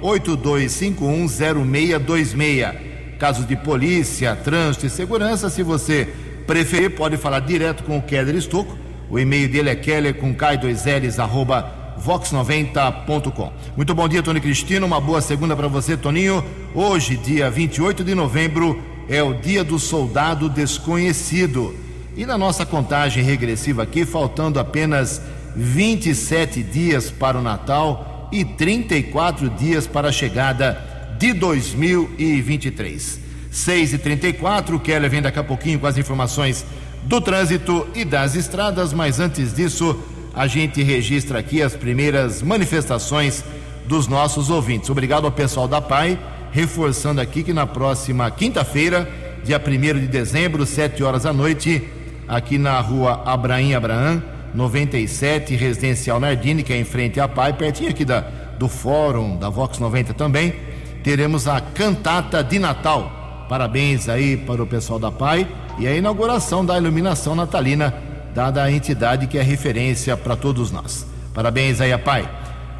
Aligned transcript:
982510626. 0.00 2.74
Casos 3.18 3.46
de 3.46 3.56
polícia, 3.56 4.34
trânsito 4.34 4.86
e 4.86 4.90
segurança, 4.90 5.50
se 5.50 5.62
você 5.62 6.08
preferir, 6.46 6.96
pode 6.96 7.18
falar 7.18 7.40
direto 7.40 7.84
com 7.84 7.98
o 7.98 8.02
Keller 8.02 8.36
Estocco. 8.36 8.74
O 9.10 9.18
e-mail 9.18 9.50
dele 9.50 9.68
é 9.68 9.76
keller 9.76 10.14
com 10.14 10.34
k2ls 10.34 11.22
arroba 11.22 11.74
vox90.com. 12.04 13.52
Muito 13.76 13.94
bom 13.94 14.08
dia, 14.08 14.22
Tony 14.22 14.40
Cristino. 14.40 14.86
Uma 14.86 15.00
boa 15.00 15.20
segunda 15.20 15.56
para 15.56 15.68
você, 15.68 15.96
Toninho. 15.96 16.44
Hoje, 16.74 17.16
dia 17.16 17.50
28 17.50 18.04
de 18.04 18.14
novembro, 18.14 18.82
é 19.08 19.22
o 19.22 19.34
dia 19.34 19.62
do 19.62 19.78
soldado 19.78 20.48
desconhecido. 20.48 21.74
E 22.16 22.24
na 22.24 22.38
nossa 22.38 22.64
contagem 22.64 23.22
regressiva 23.22 23.82
aqui, 23.82 24.04
faltando 24.04 24.58
apenas 24.58 25.20
27 25.54 26.62
dias 26.62 27.10
para 27.10 27.38
o 27.38 27.42
Natal 27.42 28.28
e 28.32 28.44
34 28.44 29.50
dias 29.50 29.86
para 29.86 30.08
a 30.08 30.12
chegada 30.12 30.82
de 31.18 31.32
2023. 31.32 33.20
6 33.50 33.92
e 33.94 33.98
34 33.98 34.76
o 34.76 34.80
Keller 34.80 35.10
vem 35.10 35.22
daqui 35.22 35.38
a 35.38 35.44
pouquinho 35.44 35.78
com 35.78 35.86
as 35.86 35.96
informações 35.96 36.64
do 37.04 37.20
trânsito 37.20 37.86
e 37.94 38.04
das 38.04 38.34
estradas, 38.34 38.92
mas 38.92 39.20
antes 39.20 39.54
disso, 39.54 39.98
a 40.36 40.46
gente 40.46 40.82
registra 40.82 41.38
aqui 41.38 41.62
as 41.62 41.74
primeiras 41.74 42.42
manifestações 42.42 43.42
dos 43.86 44.06
nossos 44.06 44.50
ouvintes. 44.50 44.90
Obrigado 44.90 45.24
ao 45.24 45.32
pessoal 45.32 45.66
da 45.66 45.80
PAI, 45.80 46.18
reforçando 46.52 47.22
aqui 47.22 47.42
que 47.42 47.54
na 47.54 47.66
próxima 47.66 48.30
quinta-feira, 48.30 49.08
dia 49.42 49.58
1 49.58 49.98
de 49.98 50.06
dezembro, 50.06 50.66
7 50.66 51.02
horas 51.02 51.22
da 51.22 51.32
noite, 51.32 51.82
aqui 52.28 52.58
na 52.58 52.78
rua 52.80 53.22
Abraim 53.24 53.72
Abraão, 53.72 54.22
97, 54.54 55.56
Residencial 55.56 56.20
Nardini, 56.20 56.62
que 56.62 56.72
é 56.72 56.78
em 56.78 56.84
frente 56.84 57.18
à 57.18 57.26
PAI, 57.26 57.54
pertinho 57.54 57.88
aqui 57.88 58.04
da, 58.04 58.20
do 58.58 58.68
Fórum 58.68 59.38
da 59.38 59.48
Vox 59.48 59.78
90 59.78 60.12
também, 60.12 60.54
teremos 61.02 61.48
a 61.48 61.60
cantata 61.62 62.44
de 62.44 62.58
Natal. 62.58 63.46
Parabéns 63.48 64.06
aí 64.06 64.36
para 64.36 64.62
o 64.62 64.66
pessoal 64.66 64.98
da 64.98 65.10
PAI 65.10 65.46
e 65.78 65.86
a 65.86 65.94
inauguração 65.94 66.64
da 66.64 66.76
iluminação 66.76 67.34
natalina, 67.34 67.94
dada 68.36 68.62
a 68.62 68.70
entidade 68.70 69.26
que 69.26 69.38
é 69.38 69.42
referência 69.42 70.14
para 70.14 70.36
todos 70.36 70.70
nós. 70.70 71.06
Parabéns 71.32 71.80
aí 71.80 71.90
a 71.90 71.98
PAI. 71.98 72.28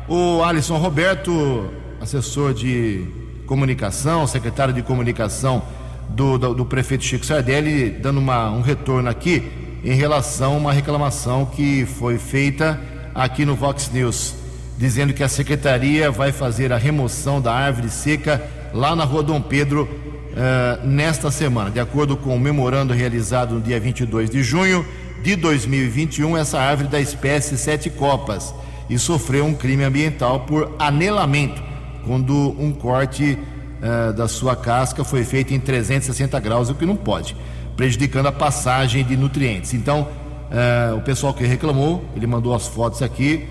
O 0.07 0.45
Alisson 0.45 0.77
Roberto, 0.77 1.71
assessor 1.99 2.53
de 2.53 3.07
comunicação, 3.47 4.27
secretário 4.27 4.75
de 4.75 4.83
comunicação 4.83 5.63
do, 6.11 6.37
do, 6.37 6.55
do 6.55 6.67
prefeito 6.67 7.05
Chico 7.05 7.25
Sardelli, 7.25 7.89
dando 7.89 8.19
uma, 8.19 8.51
um 8.51 8.61
retorno 8.61 9.09
aqui 9.09 9.51
em 9.83 9.95
relação 9.95 10.53
a 10.53 10.57
uma 10.59 10.73
reclamação 10.75 11.47
que 11.47 11.87
foi 11.87 12.19
feita 12.19 12.79
aqui 13.15 13.47
no 13.47 13.55
Vox 13.55 13.91
News, 13.91 14.35
dizendo 14.77 15.15
que 15.15 15.23
a 15.23 15.29
secretaria 15.29 16.11
vai 16.11 16.33
fazer 16.33 16.71
a 16.71 16.77
remoção 16.77 17.41
da 17.41 17.55
árvore 17.55 17.89
seca 17.89 18.47
lá 18.75 18.95
na 18.95 19.05
rua 19.05 19.23
Dom 19.23 19.41
Pedro 19.41 19.85
uh, 19.85 20.87
nesta 20.87 21.31
semana. 21.31 21.71
De 21.71 21.81
acordo 21.81 22.15
com 22.15 22.37
o 22.37 22.39
memorando 22.39 22.93
realizado 22.93 23.55
no 23.55 23.61
dia 23.63 23.81
22 23.81 24.29
de 24.29 24.43
junho 24.43 24.85
de 25.23 25.37
2021, 25.37 26.37
essa 26.37 26.59
árvore 26.59 26.89
da 26.89 27.01
espécie 27.01 27.57
sete 27.59 27.91
copas 27.91 28.55
e 28.89 28.99
sofreu 28.99 29.45
um 29.45 29.55
crime 29.55 29.85
ambiental 29.85 30.41
por 30.41 30.75
anelamento, 30.79 31.63
quando 32.05 32.55
um 32.59 32.73
corte 32.73 33.39
uh, 33.83 34.13
da 34.13 34.29
sua 34.29 34.55
casca 34.55 35.05
foi 35.05 35.25
feito 35.25 35.53
em 35.53 35.61
360 35.61 36.39
graus, 36.41 36.71
o 36.71 36.75
que 36.75 36.87
não 36.87 36.97
pode, 36.97 37.37
prejudicando 37.77 38.27
a 38.27 38.33
passagem 38.33 39.05
de 39.05 39.17
nutrientes. 39.17 39.75
Então, 39.75 40.03
uh, 40.03 40.97
o 40.97 41.01
pessoal 41.01 41.35
que 41.35 41.45
reclamou, 41.45 42.05
ele 42.15 42.27
mandou 42.27 42.55
as 42.55 42.67
fotos 42.67 43.03
aqui, 43.03 43.47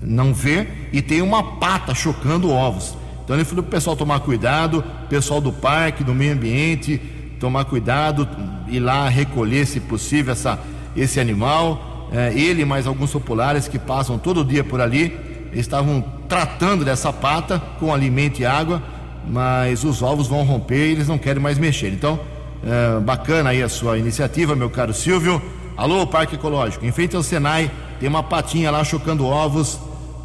não 0.00 0.32
ver, 0.32 0.88
e 0.90 1.02
tem 1.02 1.20
uma 1.20 1.58
pata 1.58 1.94
chocando 1.94 2.50
ovos. 2.50 2.96
Então 3.22 3.36
ele 3.36 3.44
falou 3.44 3.62
para 3.62 3.68
o 3.68 3.72
pessoal 3.72 3.94
tomar 3.94 4.20
cuidado, 4.20 4.82
pessoal 5.10 5.38
do 5.38 5.52
parque, 5.52 6.02
do 6.02 6.14
meio 6.14 6.32
ambiente, 6.32 6.98
tomar 7.38 7.66
cuidado, 7.66 8.26
ir 8.68 8.80
lá 8.80 9.06
recolher, 9.06 9.66
se 9.66 9.80
possível, 9.80 10.32
essa, 10.32 10.58
esse 10.96 11.20
animal. 11.20 12.08
É, 12.10 12.32
ele 12.32 12.64
mais 12.64 12.86
alguns 12.86 13.12
populares 13.12 13.68
que 13.68 13.78
passam 13.78 14.18
todo 14.18 14.42
dia 14.42 14.64
por 14.64 14.80
ali 14.80 15.14
estavam 15.52 16.02
tratando 16.26 16.86
dessa 16.86 17.12
pata 17.12 17.60
com 17.78 17.92
alimento 17.92 18.40
e 18.40 18.46
água, 18.46 18.82
mas 19.28 19.84
os 19.84 20.00
ovos 20.00 20.26
vão 20.26 20.42
romper 20.42 20.88
e 20.88 20.92
eles 20.92 21.08
não 21.08 21.18
querem 21.18 21.42
mais 21.42 21.58
mexer. 21.58 21.92
Então, 21.92 22.18
é, 22.64 23.00
bacana 23.00 23.50
aí 23.50 23.62
a 23.62 23.68
sua 23.68 23.98
iniciativa, 23.98 24.54
meu 24.54 24.70
caro 24.70 24.94
Silvio. 24.94 25.42
Alô, 25.76 26.06
Parque 26.06 26.36
Ecológico. 26.36 26.84
Em 26.84 26.92
frente 26.92 27.16
ao 27.16 27.22
Senai, 27.22 27.70
tem 27.98 28.08
uma 28.08 28.22
patinha 28.22 28.70
lá 28.70 28.84
chocando 28.84 29.26
ovos 29.26 29.80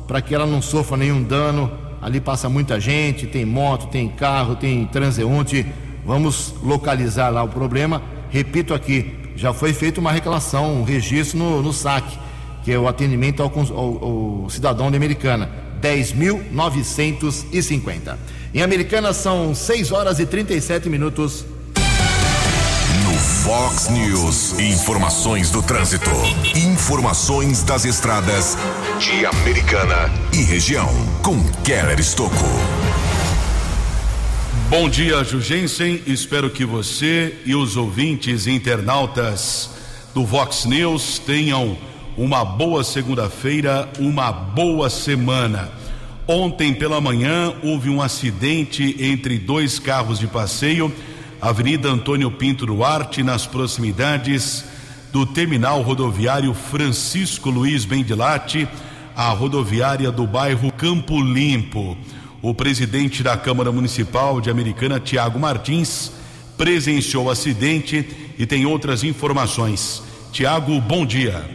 para 0.07 0.21
que 0.21 0.35
ela 0.35 0.45
não 0.45 0.61
sofra 0.61 0.97
nenhum 0.97 1.23
dano. 1.23 1.71
Ali 2.01 2.21
passa 2.21 2.47
muita 2.47 2.79
gente, 2.79 3.25
tem 3.25 3.43
moto, 3.43 3.87
tem 3.87 4.07
carro, 4.07 4.55
tem 4.55 4.85
transeunte. 4.85 5.65
Vamos 6.05 6.53
localizar 6.61 7.29
lá 7.29 7.41
o 7.43 7.49
problema. 7.49 8.03
Repito 8.29 8.73
aqui, 8.73 9.15
já 9.35 9.53
foi 9.53 9.73
feita 9.73 9.99
uma 9.99 10.11
reclamação, 10.11 10.81
um 10.81 10.83
registro 10.83 11.39
no, 11.39 11.61
no 11.61 11.73
SAC, 11.73 12.05
que 12.63 12.71
é 12.71 12.77
o 12.77 12.87
atendimento 12.87 13.41
ao, 13.41 13.51
ao, 13.51 14.43
ao 14.43 14.49
cidadão 14.49 14.91
de 14.91 14.97
Americana, 14.97 15.49
10.950. 15.81 18.15
Em 18.53 18.61
Americana 18.61 19.11
são 19.13 19.55
6 19.55 19.91
horas 19.91 20.19
e 20.19 20.25
37 20.25 20.89
minutos. 20.89 21.45
Fox 23.47 23.87
News, 23.87 24.59
informações 24.59 25.49
do 25.49 25.63
trânsito, 25.63 26.09
informações 26.53 27.63
das 27.63 27.85
estradas 27.85 28.57
de 28.99 29.25
Americana 29.25 30.11
e 30.33 30.43
região, 30.43 30.89
com 31.23 31.41
Keller 31.63 31.97
Estocco. 31.97 32.43
Bom 34.69 34.89
dia, 34.89 35.23
Jugensen. 35.23 36.01
Espero 36.05 36.49
que 36.49 36.65
você 36.65 37.37
e 37.45 37.55
os 37.55 37.77
ouvintes 37.77 38.47
internautas 38.47 39.69
do 40.13 40.25
Vox 40.25 40.65
News 40.65 41.17
tenham 41.17 41.77
uma 42.17 42.43
boa 42.43 42.83
segunda-feira, 42.83 43.89
uma 43.97 44.29
boa 44.29 44.89
semana. 44.89 45.71
Ontem 46.27 46.73
pela 46.73 46.99
manhã 46.99 47.53
houve 47.63 47.89
um 47.89 48.01
acidente 48.01 48.97
entre 48.99 49.39
dois 49.39 49.79
carros 49.79 50.19
de 50.19 50.27
passeio, 50.27 50.93
Avenida 51.39 51.89
Antônio 51.89 52.31
Pinto 52.31 52.65
Duarte, 52.65 53.21
nas 53.21 53.45
proximidades 53.45 54.65
do 55.11 55.23
terminal 55.23 55.83
rodoviário 55.83 56.51
Francisco 56.51 57.51
Luiz 57.51 57.85
Bendilate, 57.85 58.67
a 59.15 59.29
rodoviária 59.29 60.11
do 60.11 60.25
bairro 60.25 60.71
Campo 60.71 61.21
Limpo. 61.21 61.95
O 62.41 62.55
presidente 62.55 63.21
da 63.21 63.37
Câmara 63.37 63.71
Municipal 63.71 64.41
de 64.41 64.49
Americana, 64.49 64.99
Tiago 64.99 65.37
Martins, 65.37 66.11
presenciou 66.57 67.25
o 67.25 67.29
acidente 67.29 68.33
e 68.37 68.45
tem 68.47 68.65
outras 68.65 69.03
informações. 69.03 70.01
Tiago, 70.31 70.81
bom 70.81 71.05
dia. 71.05 71.45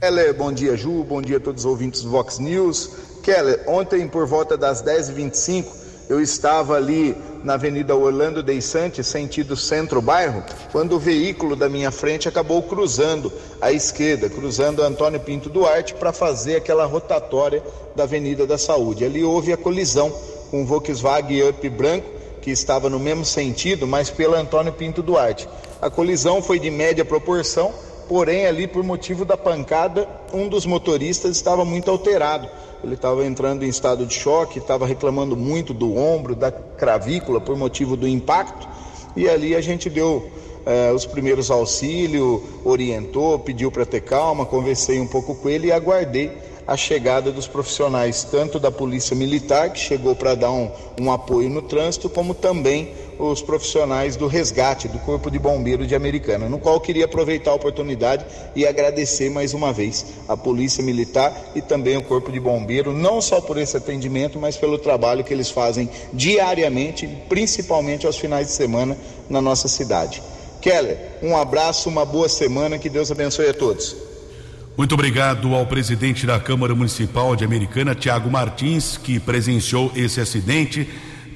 Keller, 0.00 0.32
bom 0.32 0.52
dia 0.52 0.76
Ju, 0.76 1.02
bom 1.02 1.20
dia 1.20 1.38
a 1.38 1.40
todos 1.40 1.64
os 1.64 1.70
ouvintes 1.70 2.02
do 2.02 2.10
Vox 2.10 2.38
News. 2.38 2.90
Keller, 3.24 3.64
ontem 3.66 4.06
por 4.06 4.26
volta 4.28 4.56
das 4.56 4.80
10h25 4.82 5.79
eu 6.10 6.20
estava 6.20 6.74
ali 6.74 7.16
na 7.44 7.54
Avenida 7.54 7.94
Orlando 7.94 8.42
Deissante, 8.42 9.04
sentido 9.04 9.56
centro-bairro, 9.56 10.42
quando 10.72 10.96
o 10.96 10.98
veículo 10.98 11.54
da 11.54 11.68
minha 11.68 11.92
frente 11.92 12.28
acabou 12.28 12.60
cruzando 12.64 13.32
à 13.60 13.70
esquerda, 13.70 14.28
cruzando 14.28 14.82
Antônio 14.82 15.20
Pinto 15.20 15.48
Duarte 15.48 15.94
para 15.94 16.12
fazer 16.12 16.56
aquela 16.56 16.84
rotatória 16.84 17.62
da 17.94 18.02
Avenida 18.02 18.44
da 18.44 18.58
Saúde. 18.58 19.04
Ali 19.04 19.22
houve 19.22 19.52
a 19.52 19.56
colisão 19.56 20.12
com 20.50 20.64
o 20.64 20.66
Volkswagen 20.66 21.48
Up 21.48 21.68
branco, 21.68 22.08
que 22.42 22.50
estava 22.50 22.90
no 22.90 22.98
mesmo 22.98 23.24
sentido, 23.24 23.86
mas 23.86 24.10
pela 24.10 24.40
Antônio 24.40 24.72
Pinto 24.72 25.04
Duarte. 25.04 25.48
A 25.80 25.88
colisão 25.88 26.42
foi 26.42 26.58
de 26.58 26.72
média 26.72 27.04
proporção, 27.04 27.72
porém 28.10 28.44
ali 28.44 28.66
por 28.66 28.82
motivo 28.82 29.24
da 29.24 29.36
pancada, 29.36 30.08
um 30.34 30.48
dos 30.48 30.66
motoristas 30.66 31.36
estava 31.36 31.64
muito 31.64 31.88
alterado. 31.88 32.48
Ele 32.82 32.94
estava 32.94 33.24
entrando 33.24 33.64
em 33.64 33.68
estado 33.68 34.04
de 34.04 34.12
choque, 34.12 34.58
estava 34.58 34.84
reclamando 34.84 35.36
muito 35.36 35.72
do 35.72 35.96
ombro, 35.96 36.34
da 36.34 36.50
cravícula 36.50 37.40
por 37.40 37.56
motivo 37.56 37.96
do 37.96 38.08
impacto, 38.08 38.66
e 39.14 39.28
ali 39.28 39.54
a 39.54 39.60
gente 39.60 39.88
deu 39.88 40.28
eh, 40.66 40.90
os 40.92 41.06
primeiros 41.06 41.52
auxílios, 41.52 42.40
orientou, 42.64 43.38
pediu 43.38 43.70
para 43.70 43.86
ter 43.86 44.00
calma, 44.00 44.44
conversei 44.44 44.98
um 44.98 45.06
pouco 45.06 45.36
com 45.36 45.48
ele 45.48 45.68
e 45.68 45.72
aguardei 45.72 46.32
a 46.66 46.76
chegada 46.76 47.30
dos 47.30 47.46
profissionais, 47.46 48.24
tanto 48.24 48.58
da 48.58 48.72
Polícia 48.72 49.14
Militar, 49.14 49.70
que 49.70 49.78
chegou 49.78 50.16
para 50.16 50.34
dar 50.34 50.50
um, 50.50 50.68
um 51.00 51.12
apoio 51.12 51.48
no 51.48 51.62
trânsito, 51.62 52.10
como 52.10 52.34
também 52.34 52.92
os 53.20 53.42
profissionais 53.42 54.16
do 54.16 54.26
resgate 54.26 54.88
do 54.88 54.98
Corpo 55.00 55.30
de 55.30 55.38
Bombeiro 55.38 55.86
de 55.86 55.94
Americana, 55.94 56.48
no 56.48 56.58
qual 56.58 56.80
queria 56.80 57.04
aproveitar 57.04 57.50
a 57.50 57.54
oportunidade 57.54 58.24
e 58.56 58.66
agradecer 58.66 59.30
mais 59.30 59.52
uma 59.52 59.72
vez 59.72 60.06
a 60.26 60.36
Polícia 60.36 60.82
Militar 60.82 61.32
e 61.54 61.60
também 61.60 61.96
o 61.96 62.02
Corpo 62.02 62.32
de 62.32 62.40
Bombeiro, 62.40 62.92
não 62.92 63.20
só 63.20 63.40
por 63.40 63.58
esse 63.58 63.76
atendimento, 63.76 64.38
mas 64.38 64.56
pelo 64.56 64.78
trabalho 64.78 65.22
que 65.22 65.34
eles 65.34 65.50
fazem 65.50 65.88
diariamente, 66.12 67.06
principalmente 67.28 68.06
aos 68.06 68.16
finais 68.16 68.46
de 68.46 68.52
semana 68.54 68.96
na 69.28 69.40
nossa 69.40 69.68
cidade. 69.68 70.22
Keller, 70.60 70.98
um 71.22 71.36
abraço, 71.36 71.88
uma 71.88 72.04
boa 72.04 72.28
semana, 72.28 72.78
que 72.78 72.88
Deus 72.88 73.10
abençoe 73.10 73.48
a 73.48 73.54
todos. 73.54 73.96
Muito 74.76 74.94
obrigado 74.94 75.54
ao 75.54 75.66
presidente 75.66 76.26
da 76.26 76.40
Câmara 76.40 76.74
Municipal 76.74 77.36
de 77.36 77.44
Americana, 77.44 77.94
Tiago 77.94 78.30
Martins, 78.30 78.96
que 78.96 79.20
presenciou 79.20 79.92
esse 79.94 80.20
acidente. 80.20 80.88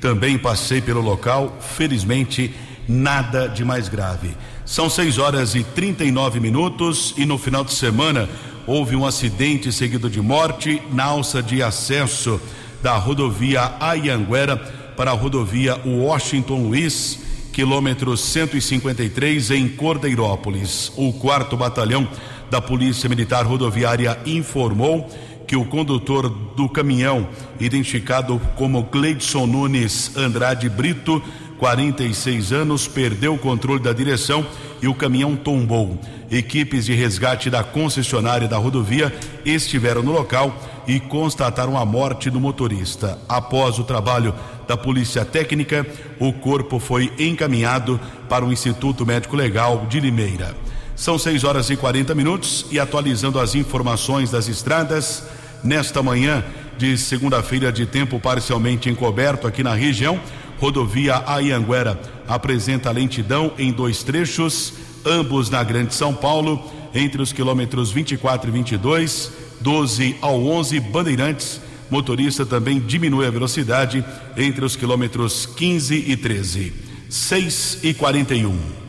Também 0.04 0.36
passei 0.36 0.82
pelo 0.82 1.00
local, 1.00 1.56
felizmente 1.62 2.54
nada 2.86 3.48
de 3.48 3.64
mais 3.64 3.88
grave. 3.88 4.36
São 4.66 4.90
6 4.90 5.16
horas 5.16 5.54
e 5.54 5.64
39 5.64 6.40
minutos 6.40 7.14
e 7.16 7.24
no 7.24 7.38
final 7.38 7.64
de 7.64 7.72
semana 7.72 8.28
houve 8.66 8.94
um 8.94 9.06
acidente 9.06 9.72
seguido 9.72 10.10
de 10.10 10.20
morte 10.20 10.82
na 10.92 11.04
alça 11.04 11.42
de 11.42 11.62
acesso 11.62 12.38
da 12.82 12.98
rodovia 12.98 13.76
Ayanguera 13.80 14.58
para 14.94 15.10
a 15.10 15.14
rodovia 15.14 15.80
Washington 15.86 16.64
Luiz, 16.64 17.20
quilômetro 17.50 18.14
153 18.14 19.52
em 19.52 19.68
Cordeirópolis. 19.68 20.92
O 20.96 21.14
quarto 21.14 21.56
batalhão 21.56 22.06
da 22.50 22.60
Polícia 22.60 23.08
Militar 23.08 23.46
Rodoviária 23.46 24.18
informou 24.26 25.08
que 25.46 25.56
o 25.56 25.64
condutor 25.64 26.28
do 26.28 26.68
caminhão, 26.68 27.28
identificado 27.60 28.40
como 28.56 28.82
Gleidson 28.84 29.46
Nunes 29.46 30.16
Andrade 30.16 30.68
Brito, 30.68 31.22
46 31.58 32.52
anos, 32.52 32.88
perdeu 32.88 33.34
o 33.34 33.38
controle 33.38 33.80
da 33.80 33.92
direção 33.92 34.44
e 34.82 34.88
o 34.88 34.94
caminhão 34.94 35.36
tombou. 35.36 35.98
Equipes 36.30 36.86
de 36.86 36.94
resgate 36.94 37.48
da 37.48 37.62
concessionária 37.62 38.48
da 38.48 38.56
rodovia 38.56 39.14
estiveram 39.44 40.02
no 40.02 40.12
local 40.12 40.54
e 40.86 40.98
constataram 40.98 41.78
a 41.78 41.84
morte 41.84 42.28
do 42.28 42.40
motorista. 42.40 43.18
Após 43.28 43.78
o 43.78 43.84
trabalho 43.84 44.34
da 44.66 44.76
Polícia 44.76 45.24
Técnica, 45.24 45.86
o 46.18 46.32
corpo 46.32 46.78
foi 46.78 47.12
encaminhado 47.18 48.00
para 48.28 48.44
o 48.44 48.52
Instituto 48.52 49.06
Médico 49.06 49.36
Legal 49.36 49.86
de 49.88 50.00
Limeira. 50.00 50.54
São 50.96 51.18
6 51.18 51.42
horas 51.44 51.70
e 51.70 51.76
40 51.76 52.14
minutos 52.14 52.66
e 52.70 52.78
atualizando 52.78 53.40
as 53.40 53.54
informações 53.54 54.30
das 54.30 54.48
estradas 54.48 55.24
nesta 55.62 56.02
manhã 56.02 56.44
de 56.78 56.96
segunda-feira 56.96 57.72
de 57.72 57.86
tempo 57.86 58.20
parcialmente 58.20 58.88
encoberto 58.88 59.46
aqui 59.46 59.62
na 59.62 59.74
região. 59.74 60.20
Rodovia 60.58 61.22
Ayanguera 61.26 62.00
apresenta 62.28 62.90
lentidão 62.90 63.52
em 63.58 63.72
dois 63.72 64.02
trechos, 64.02 64.72
ambos 65.04 65.50
na 65.50 65.62
Grande 65.64 65.94
São 65.94 66.14
Paulo, 66.14 66.70
entre 66.94 67.20
os 67.20 67.32
quilômetros 67.32 67.90
24 67.90 68.48
e 68.48 68.52
22, 68.52 69.32
12 69.60 70.16
ao 70.20 70.40
11, 70.46 70.78
Bandeirantes. 70.80 71.60
Motorista 71.90 72.46
também 72.46 72.80
diminui 72.80 73.26
a 73.26 73.30
velocidade 73.30 74.04
entre 74.36 74.64
os 74.64 74.76
quilômetros 74.76 75.44
15 75.44 76.04
e 76.06 76.16
13. 76.16 76.72
6 77.10 77.78
e 77.82 77.92
41. 77.92 78.83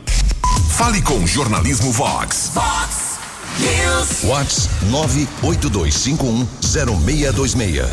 Fale 0.76 1.00
com 1.00 1.26
Jornalismo 1.26 1.90
Vox. 1.90 2.50
Vox 2.52 3.18
News. 3.58 4.24
Vox 4.24 4.68
982510626. 4.90 7.88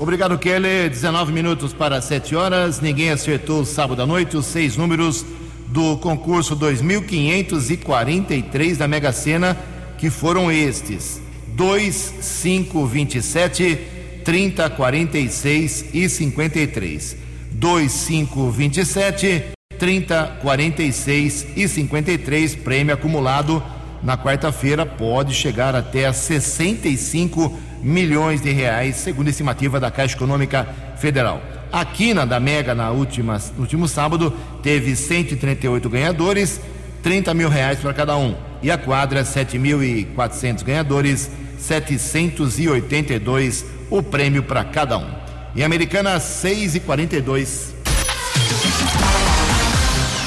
Obrigado, 0.00 0.36
Kelly. 0.36 0.90
19 0.90 1.30
minutos 1.30 1.72
para 1.72 2.02
7 2.02 2.34
horas. 2.34 2.80
Ninguém 2.80 3.10
acertou 3.10 3.64
sábado 3.64 4.02
à 4.02 4.06
noite 4.06 4.36
os 4.36 4.46
seis 4.46 4.76
números 4.76 5.24
do 5.68 5.96
concurso 5.98 6.56
2543 6.56 8.76
da 8.76 8.88
Mega 8.88 9.12
Sena, 9.12 9.56
que 9.96 10.10
foram 10.10 10.50
estes: 10.50 11.20
2, 11.54 12.14
5, 12.20 12.84
27, 12.84 13.78
30, 14.24 14.70
46 14.70 15.84
e 15.94 16.08
53. 16.08 17.16
2, 17.52 17.92
5, 17.92 18.50
27, 18.50 19.57
30, 19.78 20.38
46 20.42 21.46
e 21.56 21.68
53, 21.68 22.56
prêmio 22.56 22.94
acumulado 22.94 23.62
na 24.02 24.16
quarta-feira 24.16 24.86
pode 24.86 25.34
chegar 25.34 25.74
até 25.74 26.06
a 26.06 26.12
65 26.12 27.58
milhões 27.82 28.40
de 28.40 28.50
reais, 28.50 28.96
segundo 28.96 29.26
a 29.28 29.30
estimativa 29.30 29.80
da 29.80 29.90
Caixa 29.90 30.16
Econômica 30.16 30.66
Federal. 30.96 31.42
A 31.70 31.84
quina 31.84 32.26
da 32.26 32.40
Mega 32.40 32.74
na 32.74 32.90
última, 32.90 33.38
no 33.56 33.62
último 33.62 33.86
sábado 33.86 34.34
teve 34.62 34.96
138 34.96 35.88
ganhadores, 35.88 36.60
30 37.02 37.34
mil 37.34 37.48
reais 37.48 37.78
para 37.78 37.92
cada 37.92 38.16
um. 38.16 38.34
E 38.62 38.70
a 38.70 38.78
quadra, 38.78 39.22
7.400 39.22 40.64
ganhadores, 40.64 41.30
782 41.58 43.64
o 43.90 44.02
prêmio 44.02 44.42
para 44.42 44.64
cada 44.64 44.98
um. 44.98 45.08
Em 45.56 45.62
Americana, 45.62 46.20
6 46.20 46.74
e 46.76 46.80
42. 46.80 47.77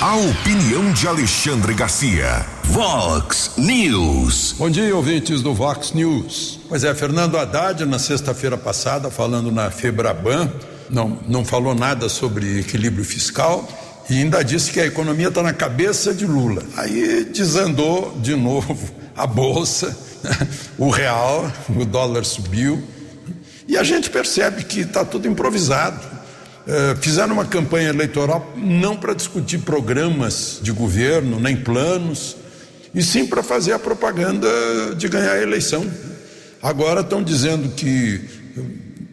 A 0.01 0.15
opinião 0.15 0.91
de 0.93 1.07
Alexandre 1.07 1.75
Garcia. 1.75 2.43
Vox 2.63 3.51
News. 3.55 4.55
Bom 4.57 4.67
dia, 4.67 4.95
ouvintes 4.95 5.43
do 5.43 5.53
Vox 5.53 5.91
News. 5.93 6.59
Pois 6.67 6.83
é, 6.83 6.95
Fernando 6.95 7.37
Haddad, 7.37 7.85
na 7.85 7.99
sexta-feira 7.99 8.57
passada, 8.57 9.11
falando 9.11 9.51
na 9.51 9.69
Febraban, 9.69 10.51
não, 10.89 11.19
não 11.27 11.45
falou 11.45 11.75
nada 11.75 12.09
sobre 12.09 12.61
equilíbrio 12.61 13.05
fiscal 13.05 13.69
E 14.09 14.17
ainda 14.17 14.43
disse 14.43 14.71
que 14.71 14.79
a 14.79 14.87
economia 14.87 15.27
está 15.27 15.43
na 15.43 15.53
cabeça 15.53 16.11
de 16.15 16.25
Lula. 16.25 16.63
Aí 16.77 17.25
desandou 17.25 18.17
de 18.19 18.35
novo 18.35 18.75
a 19.15 19.27
bolsa, 19.27 19.95
o 20.79 20.89
real, 20.89 21.51
o 21.69 21.85
dólar 21.85 22.25
subiu. 22.25 22.83
E 23.67 23.77
a 23.77 23.83
gente 23.83 24.09
percebe 24.09 24.63
que 24.63 24.79
está 24.79 25.05
tudo 25.05 25.27
improvisado. 25.27 26.10
É, 26.73 26.95
fizeram 26.95 27.33
uma 27.33 27.43
campanha 27.43 27.89
eleitoral 27.89 28.53
não 28.55 28.95
para 28.95 29.13
discutir 29.13 29.57
programas 29.57 30.57
de 30.61 30.71
governo, 30.71 31.37
nem 31.37 31.53
planos, 31.53 32.37
e 32.95 33.03
sim 33.03 33.27
para 33.27 33.43
fazer 33.43 33.73
a 33.73 33.79
propaganda 33.79 34.47
de 34.95 35.09
ganhar 35.09 35.33
a 35.33 35.41
eleição. 35.41 35.85
Agora 36.63 37.01
estão 37.01 37.21
dizendo 37.21 37.75
que 37.75 38.21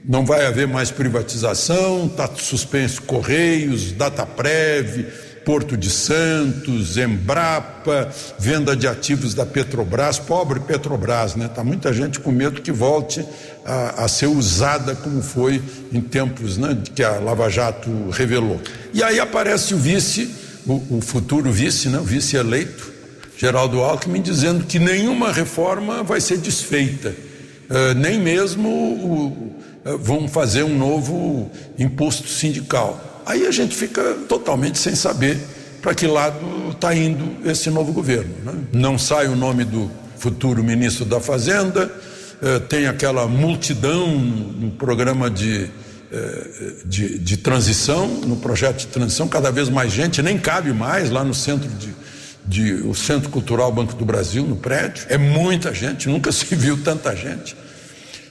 não 0.04 0.24
vai 0.24 0.46
haver 0.46 0.68
mais 0.68 0.92
privatização, 0.92 2.06
está 2.06 2.30
suspenso 2.36 3.02
Correios, 3.02 3.90
Dataprev, 3.90 5.06
Porto 5.44 5.76
de 5.76 5.90
Santos, 5.90 6.96
Embrapa, 6.96 8.08
venda 8.38 8.76
de 8.76 8.86
ativos 8.86 9.34
da 9.34 9.44
Petrobras, 9.44 10.20
pobre 10.20 10.60
Petrobras, 10.60 11.34
né? 11.34 11.48
Tá 11.48 11.64
muita 11.64 11.92
gente 11.92 12.20
com 12.20 12.30
medo 12.30 12.62
que 12.62 12.70
volte 12.70 13.26
a, 13.68 14.04
a 14.04 14.08
ser 14.08 14.26
usada 14.26 14.94
como 14.94 15.20
foi 15.22 15.62
em 15.92 16.00
tempos, 16.00 16.56
né? 16.56 16.76
Que 16.94 17.02
a 17.04 17.18
Lava 17.18 17.50
Jato 17.50 17.90
revelou. 18.10 18.58
E 18.94 19.02
aí 19.02 19.20
aparece 19.20 19.74
o 19.74 19.76
vice, 19.76 20.30
o, 20.66 20.96
o 20.96 21.00
futuro 21.02 21.52
vice, 21.52 21.90
né? 21.90 21.98
O 21.98 22.02
vice 22.02 22.36
eleito, 22.36 22.90
Geraldo 23.36 23.80
Alckmin, 23.80 24.22
dizendo 24.22 24.64
que 24.64 24.78
nenhuma 24.78 25.30
reforma 25.30 26.02
vai 26.02 26.20
ser 26.20 26.38
desfeita, 26.38 27.14
uh, 27.68 27.94
nem 27.94 28.18
mesmo 28.18 28.68
o, 28.68 29.52
uh, 29.84 29.98
vão 29.98 30.26
fazer 30.26 30.62
um 30.62 30.76
novo 30.76 31.50
imposto 31.78 32.26
sindical. 32.26 33.22
Aí 33.26 33.46
a 33.46 33.50
gente 33.50 33.76
fica 33.76 34.02
totalmente 34.26 34.78
sem 34.78 34.94
saber 34.94 35.38
para 35.82 35.94
que 35.94 36.06
lado 36.06 36.70
está 36.70 36.94
indo 36.94 37.46
esse 37.48 37.68
novo 37.68 37.92
governo. 37.92 38.34
Né? 38.42 38.54
Não 38.72 38.98
sai 38.98 39.28
o 39.28 39.36
nome 39.36 39.64
do 39.64 39.90
futuro 40.16 40.64
ministro 40.64 41.04
da 41.04 41.20
Fazenda, 41.20 41.92
uh, 42.42 42.60
tem 42.60 42.86
aquela 42.86 43.26
multidão 43.26 44.18
no 44.18 44.70
programa 44.72 45.30
de 45.30 45.70
de, 46.86 47.18
de, 47.18 47.36
transição, 47.36 48.06
no 48.06 48.36
projeto 48.36 48.78
de 48.78 48.86
transição, 48.86 49.28
cada 49.28 49.50
vez 49.50 49.68
mais 49.68 49.92
gente, 49.92 50.22
nem 50.22 50.38
cabe 50.38 50.72
mais 50.72 51.10
lá 51.10 51.22
no 51.22 51.34
centro 51.34 51.68
de, 51.68 51.94
de, 52.46 52.72
o 52.86 52.94
Centro 52.94 53.28
Cultural 53.28 53.70
Banco 53.70 53.94
do 53.94 54.06
Brasil, 54.06 54.42
no 54.42 54.56
prédio. 54.56 55.04
É 55.10 55.18
muita 55.18 55.74
gente, 55.74 56.08
nunca 56.08 56.32
se 56.32 56.54
viu 56.54 56.82
tanta 56.82 57.14
gente. 57.14 57.54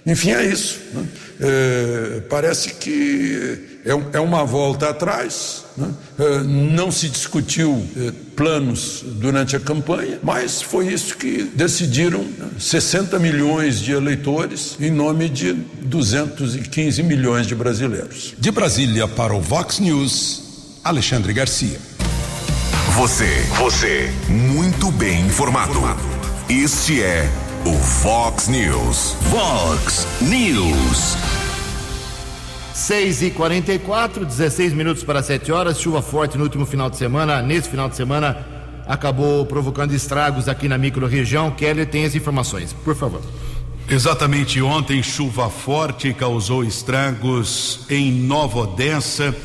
Enfim, 0.07 0.31
é 0.31 0.43
isso. 0.43 0.79
Né? 0.93 1.07
É, 1.39 2.21
parece 2.21 2.73
que 2.73 3.66
é, 3.87 4.17
é, 4.17 4.19
uma 4.19 4.43
volta 4.43 4.89
atrás. 4.89 5.63
Né? 5.77 5.89
É, 6.19 6.43
não 6.43 6.91
se 6.91 7.07
discutiu 7.07 7.87
é, 7.95 8.11
planos 8.35 9.03
durante 9.03 9.55
a 9.55 9.59
campanha, 9.59 10.19
mas 10.21 10.61
foi 10.61 10.91
isso 10.91 11.15
que 11.15 11.43
decidiram 11.55 12.23
né? 12.23 12.49
60 12.59 13.17
milhões 13.17 13.79
de 13.79 13.93
eleitores 13.93 14.75
em 14.79 14.91
nome 14.91 15.29
de 15.29 15.53
215 15.53 17.01
milhões 17.03 17.47
de 17.47 17.55
brasileiros. 17.55 18.33
De 18.37 18.51
Brasília 18.51 19.07
para 19.07 19.33
o 19.33 19.41
Vox 19.41 19.79
News, 19.79 20.43
Alexandre 20.83 21.31
Garcia. 21.31 21.79
Você, 22.95 23.45
você, 23.59 24.11
muito 24.27 24.91
bem 24.91 25.21
informado. 25.27 25.79
Este 26.49 27.03
é 27.03 27.29
o 27.63 27.73
Fox 27.73 28.47
News. 28.47 29.15
Fox 29.29 30.07
News. 30.21 31.46
6 32.77 33.23
e 33.23 33.31
44 33.31 34.23
16 34.23 34.71
minutos 34.71 35.03
para 35.03 35.23
7 35.23 35.51
horas. 35.51 35.81
Chuva 35.81 35.99
forte 35.99 36.37
no 36.37 36.43
último 36.43 36.63
final 36.63 36.91
de 36.91 36.95
semana. 36.95 37.41
Nesse 37.41 37.67
final 37.67 37.89
de 37.89 37.95
semana 37.95 38.37
acabou 38.87 39.43
provocando 39.47 39.95
estragos 39.95 40.47
aqui 40.47 40.69
na 40.69 40.77
microrregião. 40.77 41.49
Kelly 41.49 41.87
tem 41.87 42.05
as 42.05 42.13
informações, 42.13 42.73
por 42.73 42.95
favor. 42.95 43.19
Exatamente 43.89 44.61
ontem, 44.61 45.01
chuva 45.01 45.49
forte 45.49 46.13
causou 46.13 46.63
estragos 46.63 47.79
em 47.89 48.11
Nova 48.11 48.59
Odessa 48.59 49.35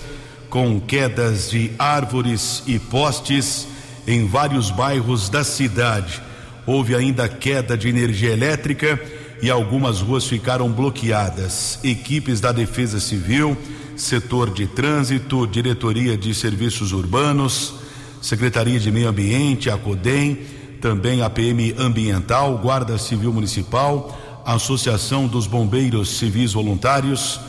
com 0.50 0.78
quedas 0.78 1.50
de 1.50 1.72
árvores 1.78 2.62
e 2.66 2.78
postes 2.78 3.66
em 4.06 4.26
vários 4.26 4.70
bairros 4.70 5.30
da 5.30 5.42
cidade. 5.42 6.20
Houve 6.66 6.94
ainda 6.94 7.26
queda 7.30 7.78
de 7.78 7.88
energia 7.88 8.30
elétrica 8.30 9.00
e 9.42 9.50
algumas 9.50 10.00
ruas 10.00 10.25
ficaram 10.25 10.70
bloqueadas. 10.70 11.80
Equipes 11.82 12.40
da 12.40 12.52
Defesa 12.52 13.00
Civil, 13.00 13.58
setor 13.96 14.49
de 14.50 14.68
trânsito, 14.68 15.49
diretoria 15.49 16.16
de 16.16 16.32
serviços 16.32 16.92
urbanos, 16.92 17.75
Secretaria 18.22 18.78
de 18.78 18.92
Meio 18.92 19.08
Ambiente, 19.08 19.68
a 19.68 19.76
CODEM, 19.76 20.38
também 20.80 21.22
a 21.22 21.28
PM 21.28 21.75
Ambiental, 21.76 22.56
Guarda 22.58 22.96
Civil 22.96 23.32
Municipal, 23.32 24.16
Associação 24.46 25.26
dos 25.26 25.49
Bombeiros 25.49 26.18
Civis 26.18 26.52
Voluntários 26.52 27.40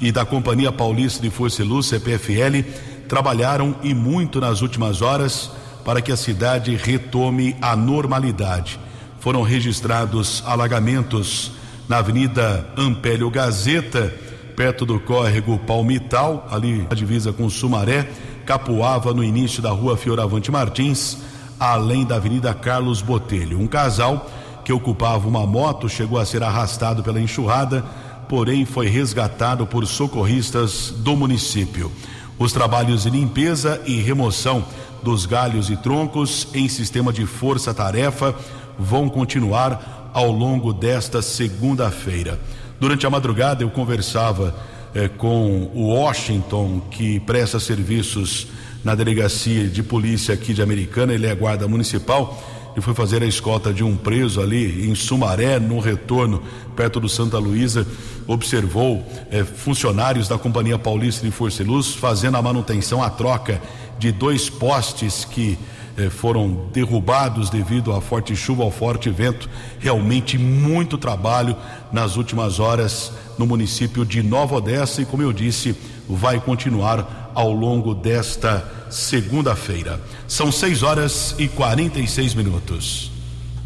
e 0.00 0.10
da 0.10 0.24
Companhia 0.24 0.72
Paulista 0.72 1.20
de 1.20 1.28
Força 1.28 1.62
e 1.62 1.66
Luz, 1.66 1.86
CPFL, 1.86 2.64
trabalharam 3.06 3.76
e 3.82 3.92
muito 3.92 4.40
nas 4.40 4.62
últimas 4.62 5.02
horas 5.02 5.50
para 5.84 6.00
que 6.00 6.10
a 6.10 6.16
cidade 6.16 6.74
retome 6.76 7.54
a 7.60 7.76
normalidade. 7.76 8.80
Foram 9.22 9.42
registrados 9.42 10.42
alagamentos 10.44 11.52
na 11.88 11.98
Avenida 11.98 12.68
Ampélio 12.76 13.30
Gazeta, 13.30 14.12
perto 14.56 14.84
do 14.84 14.98
córrego 14.98 15.56
Palmital, 15.60 16.44
ali 16.50 16.84
a 16.90 16.94
divisa 16.94 17.32
com 17.32 17.48
Sumaré, 17.48 18.10
Capuava 18.44 19.14
no 19.14 19.22
início 19.22 19.62
da 19.62 19.70
rua 19.70 19.96
Fioravante 19.96 20.50
Martins, 20.50 21.18
além 21.60 22.04
da 22.04 22.16
Avenida 22.16 22.52
Carlos 22.52 23.00
Botelho. 23.00 23.60
Um 23.60 23.68
casal 23.68 24.28
que 24.64 24.72
ocupava 24.72 25.28
uma 25.28 25.46
moto 25.46 25.88
chegou 25.88 26.18
a 26.18 26.26
ser 26.26 26.42
arrastado 26.42 27.04
pela 27.04 27.20
enxurrada 27.20 27.84
porém 28.28 28.64
foi 28.64 28.88
resgatado 28.88 29.66
por 29.66 29.86
socorristas 29.86 30.90
do 30.90 31.14
município. 31.14 31.92
Os 32.38 32.52
trabalhos 32.52 33.02
de 33.02 33.10
limpeza 33.10 33.80
e 33.86 34.00
remoção 34.00 34.64
dos 35.02 35.26
galhos 35.26 35.68
e 35.68 35.76
troncos 35.76 36.48
em 36.54 36.68
sistema 36.68 37.12
de 37.12 37.26
força-tarefa 37.26 38.34
vão 38.78 39.08
continuar 39.08 40.10
ao 40.12 40.30
longo 40.30 40.72
desta 40.72 41.22
segunda-feira. 41.22 42.38
Durante 42.78 43.06
a 43.06 43.10
madrugada 43.10 43.62
eu 43.62 43.70
conversava 43.70 44.54
eh, 44.94 45.08
com 45.08 45.70
o 45.74 45.94
Washington, 45.94 46.80
que 46.90 47.20
presta 47.20 47.58
serviços 47.58 48.48
na 48.84 48.94
delegacia 48.94 49.68
de 49.68 49.82
polícia 49.82 50.34
aqui 50.34 50.52
de 50.52 50.60
Americana, 50.60 51.14
ele 51.14 51.26
é 51.26 51.34
guarda 51.34 51.68
municipal 51.68 52.42
e 52.76 52.80
foi 52.80 52.94
fazer 52.94 53.22
a 53.22 53.26
escolta 53.26 53.72
de 53.72 53.84
um 53.84 53.96
preso 53.96 54.40
ali 54.40 54.88
em 54.88 54.94
Sumaré, 54.94 55.58
no 55.58 55.78
retorno, 55.78 56.42
perto 56.74 56.98
do 56.98 57.08
Santa 57.08 57.38
Luísa, 57.38 57.86
observou 58.26 59.06
eh, 59.30 59.44
funcionários 59.44 60.28
da 60.28 60.38
Companhia 60.38 60.78
Paulista 60.78 61.24
de 61.24 61.32
Força 61.32 61.62
e 61.62 61.66
Luz 61.66 61.94
fazendo 61.94 62.36
a 62.36 62.42
manutenção, 62.42 63.02
a 63.02 63.10
troca 63.10 63.60
de 63.98 64.10
dois 64.10 64.48
postes 64.48 65.24
que 65.24 65.58
eh, 65.96 66.08
foram 66.08 66.68
derrubados 66.72 67.50
devido 67.50 67.92
à 67.92 68.00
forte 68.00 68.34
chuva, 68.34 68.62
ao 68.62 68.70
forte 68.70 69.10
vento. 69.10 69.48
Realmente 69.78 70.38
muito 70.38 70.96
trabalho 70.96 71.56
nas 71.92 72.16
últimas 72.16 72.58
horas 72.60 73.12
no 73.38 73.46
município 73.46 74.04
de 74.04 74.22
Nova 74.22 74.56
Odessa 74.56 75.02
e, 75.02 75.04
como 75.04 75.22
eu 75.22 75.32
disse, 75.32 75.76
vai 76.08 76.40
continuar 76.40 77.32
ao 77.34 77.52
longo 77.52 77.94
desta 77.94 78.66
segunda-feira. 78.90 80.00
São 80.28 80.52
6 80.52 80.82
horas 80.82 81.34
e 81.38 81.48
46 81.48 82.34
minutos. 82.34 83.10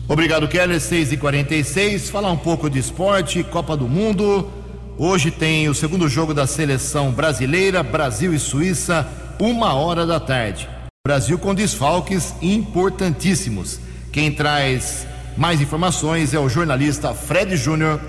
Obrigado, 0.09 0.47
Keller. 0.47 0.80
6 0.80 1.12
e 1.12 1.16
46 1.16 2.11
Falar 2.11 2.30
um 2.30 2.37
pouco 2.37 2.71
de 2.71 2.78
esporte, 2.78 3.42
Copa 3.42 3.76
do 3.76 3.88
Mundo. 3.88 4.49
Hoje 4.99 5.30
tem 5.30 5.68
o 5.68 5.75
segundo 5.75 6.09
jogo 6.09 6.33
da 6.33 6.47
seleção 6.47 7.11
brasileira, 7.11 7.83
Brasil 7.83 8.33
e 8.33 8.38
Suíça, 8.38 9.06
uma 9.38 9.75
hora 9.75 10.06
da 10.06 10.18
tarde. 10.18 10.75
Brasil 11.07 11.39
com 11.39 11.55
desfalques 11.55 12.35
importantíssimos. 12.43 13.79
Quem 14.11 14.33
traz 14.33 15.07
mais 15.37 15.61
informações 15.61 16.35
é 16.35 16.39
o 16.41 16.49
jornalista 16.49 17.15
Fred 17.15 17.57
Júnior 17.57 18.01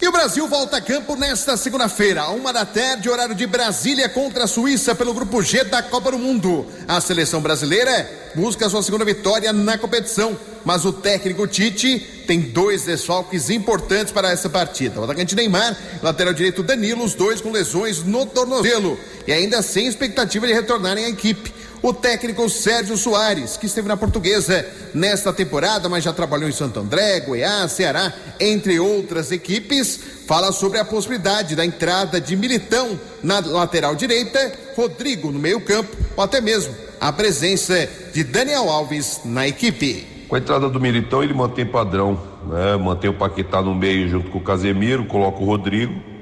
e 0.00 0.06
o 0.06 0.12
Brasil 0.12 0.46
volta 0.46 0.76
a 0.76 0.80
campo 0.80 1.16
nesta 1.16 1.56
segunda-feira, 1.56 2.28
uma 2.28 2.52
da 2.52 2.64
tarde, 2.64 3.10
horário 3.10 3.34
de 3.34 3.46
Brasília 3.48 4.08
contra 4.08 4.44
a 4.44 4.46
Suíça 4.46 4.94
pelo 4.94 5.12
grupo 5.12 5.42
G 5.42 5.64
da 5.64 5.82
Copa 5.82 6.12
do 6.12 6.18
Mundo. 6.18 6.66
A 6.86 7.00
seleção 7.00 7.40
brasileira 7.40 8.08
busca 8.32 8.68
sua 8.68 8.80
segunda 8.80 9.04
vitória 9.04 9.52
na 9.52 9.76
competição, 9.76 10.38
mas 10.64 10.84
o 10.84 10.92
técnico 10.92 11.48
Tite 11.48 11.98
tem 12.28 12.40
dois 12.40 12.84
desfalques 12.84 13.50
importantes 13.50 14.12
para 14.12 14.30
essa 14.30 14.48
partida. 14.48 15.00
O 15.00 15.04
atacante 15.04 15.34
Neymar, 15.34 15.76
lateral 16.00 16.32
direito 16.32 16.62
Danilo, 16.62 17.02
os 17.02 17.14
dois 17.14 17.40
com 17.40 17.50
lesões 17.50 18.04
no 18.04 18.24
tornozelo 18.24 18.96
e 19.26 19.32
ainda 19.32 19.62
sem 19.62 19.88
expectativa 19.88 20.46
de 20.46 20.52
retornarem 20.52 21.06
à 21.06 21.08
equipe. 21.08 21.52
O 21.82 21.92
técnico 21.92 22.48
Sérgio 22.48 22.96
Soares, 22.96 23.56
que 23.56 23.66
esteve 23.66 23.88
na 23.88 23.96
portuguesa 23.96 24.66
nesta 24.92 25.32
temporada, 25.32 25.88
mas 25.88 26.04
já 26.04 26.12
trabalhou 26.12 26.48
em 26.48 26.52
Santo 26.52 26.80
André, 26.80 27.20
Goiás, 27.20 27.72
Ceará, 27.72 28.12
entre 28.40 28.80
outras 28.80 29.30
equipes, 29.30 29.98
fala 30.26 30.52
sobre 30.52 30.78
a 30.78 30.84
possibilidade 30.84 31.54
da 31.54 31.64
entrada 31.64 32.20
de 32.20 32.36
Militão 32.36 32.98
na 33.22 33.40
lateral 33.40 33.94
direita, 33.94 34.52
Rodrigo 34.76 35.30
no 35.30 35.38
meio-campo, 35.38 35.96
ou 36.16 36.24
até 36.24 36.40
mesmo 36.40 36.74
a 37.00 37.12
presença 37.12 37.88
de 38.12 38.24
Daniel 38.24 38.68
Alves 38.68 39.20
na 39.24 39.46
equipe. 39.46 40.06
Com 40.28 40.34
a 40.34 40.38
entrada 40.38 40.68
do 40.68 40.80
Militão, 40.80 41.22
ele 41.22 41.32
mantém 41.32 41.64
padrão, 41.64 42.20
né? 42.46 42.76
mantém 42.76 43.08
o 43.08 43.14
Paquetá 43.14 43.62
no 43.62 43.74
meio 43.74 44.08
junto 44.08 44.30
com 44.30 44.38
o 44.38 44.42
Casemiro, 44.42 45.06
coloca 45.06 45.40
o 45.40 45.46
Rodrigo. 45.46 46.17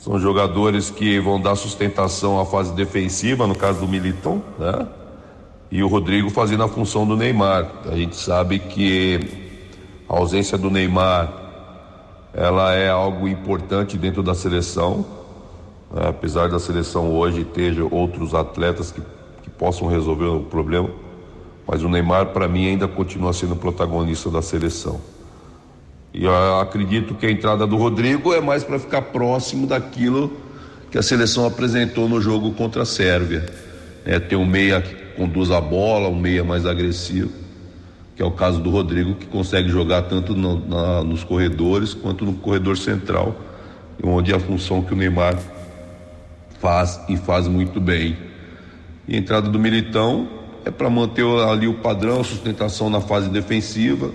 São 0.00 0.18
jogadores 0.18 0.88
que 0.88 1.20
vão 1.20 1.38
dar 1.38 1.54
sustentação 1.56 2.40
à 2.40 2.46
fase 2.46 2.72
defensiva, 2.72 3.46
no 3.46 3.54
caso 3.54 3.80
do 3.80 3.86
Militão, 3.86 4.42
né? 4.58 4.88
E 5.70 5.82
o 5.82 5.88
Rodrigo 5.88 6.30
fazendo 6.30 6.62
a 6.62 6.68
função 6.68 7.06
do 7.06 7.14
Neymar. 7.14 7.70
A 7.84 7.94
gente 7.94 8.16
sabe 8.16 8.58
que 8.58 9.20
a 10.08 10.16
ausência 10.16 10.56
do 10.56 10.70
Neymar 10.70 11.30
ela 12.32 12.72
é 12.72 12.88
algo 12.88 13.28
importante 13.28 13.98
dentro 13.98 14.22
da 14.22 14.34
seleção. 14.34 15.04
Né? 15.92 16.08
Apesar 16.08 16.48
da 16.48 16.58
seleção 16.58 17.12
hoje 17.12 17.44
ter 17.44 17.78
outros 17.92 18.34
atletas 18.34 18.90
que, 18.90 19.02
que 19.42 19.50
possam 19.50 19.86
resolver 19.86 20.24
o 20.24 20.40
problema, 20.40 20.88
mas 21.66 21.82
o 21.82 21.90
Neymar 21.90 22.28
para 22.28 22.48
mim 22.48 22.66
ainda 22.66 22.88
continua 22.88 23.34
sendo 23.34 23.54
protagonista 23.54 24.30
da 24.30 24.40
seleção. 24.40 24.98
E 26.12 26.24
eu 26.24 26.58
acredito 26.58 27.14
que 27.14 27.24
a 27.24 27.30
entrada 27.30 27.66
do 27.66 27.76
Rodrigo 27.76 28.34
é 28.34 28.40
mais 28.40 28.64
para 28.64 28.78
ficar 28.78 29.02
próximo 29.02 29.66
daquilo 29.66 30.36
que 30.90 30.98
a 30.98 31.02
seleção 31.02 31.46
apresentou 31.46 32.08
no 32.08 32.20
jogo 32.20 32.50
contra 32.52 32.82
a 32.82 32.86
Sérvia. 32.86 33.46
É, 34.04 34.18
ter 34.18 34.34
um 34.34 34.46
meia 34.46 34.80
que 34.80 34.94
conduz 35.16 35.50
a 35.50 35.60
bola, 35.60 36.08
um 36.08 36.18
meia 36.18 36.42
mais 36.42 36.66
agressivo, 36.66 37.30
que 38.16 38.22
é 38.22 38.24
o 38.24 38.30
caso 38.30 38.60
do 38.60 38.70
Rodrigo, 38.70 39.14
que 39.14 39.26
consegue 39.26 39.68
jogar 39.68 40.02
tanto 40.02 40.34
no, 40.34 40.66
na, 40.66 41.04
nos 41.04 41.22
corredores 41.22 41.94
quanto 41.94 42.24
no 42.24 42.32
corredor 42.32 42.76
central, 42.76 43.36
onde 44.02 44.32
é 44.32 44.36
a 44.36 44.40
função 44.40 44.82
que 44.82 44.92
o 44.92 44.96
Neymar 44.96 45.38
faz 46.58 47.00
e 47.08 47.16
faz 47.16 47.46
muito 47.46 47.80
bem. 47.80 48.16
E 49.06 49.14
a 49.14 49.18
entrada 49.18 49.48
do 49.48 49.58
Militão 49.58 50.28
é 50.64 50.70
para 50.70 50.90
manter 50.90 51.24
ali 51.24 51.68
o 51.68 51.74
padrão, 51.74 52.24
sustentação 52.24 52.90
na 52.90 53.00
fase 53.00 53.28
defensiva 53.28 54.10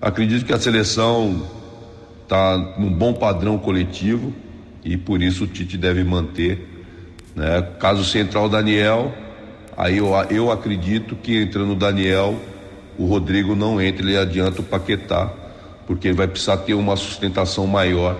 Acredito 0.00 0.44
que 0.44 0.52
a 0.52 0.60
seleção 0.60 1.44
está 2.22 2.56
num 2.78 2.92
bom 2.92 3.12
padrão 3.12 3.58
coletivo 3.58 4.32
e 4.84 4.96
por 4.96 5.20
isso 5.20 5.42
o 5.42 5.46
Tite 5.46 5.76
deve 5.76 6.04
manter. 6.04 6.68
Né? 7.34 7.62
Caso 7.80 8.04
central 8.04 8.48
Daniel, 8.48 9.12
aí 9.76 9.98
eu, 9.98 10.12
eu 10.30 10.52
acredito 10.52 11.16
que 11.16 11.42
entrando 11.42 11.72
o 11.72 11.74
Daniel, 11.74 12.38
o 12.96 13.06
Rodrigo 13.06 13.56
não 13.56 13.80
entre, 13.80 14.06
ele 14.06 14.16
adianta 14.16 14.60
o 14.60 14.64
Paquetá, 14.64 15.32
porque 15.84 16.08
ele 16.08 16.16
vai 16.16 16.28
precisar 16.28 16.58
ter 16.58 16.74
uma 16.74 16.94
sustentação 16.94 17.66
maior 17.66 18.16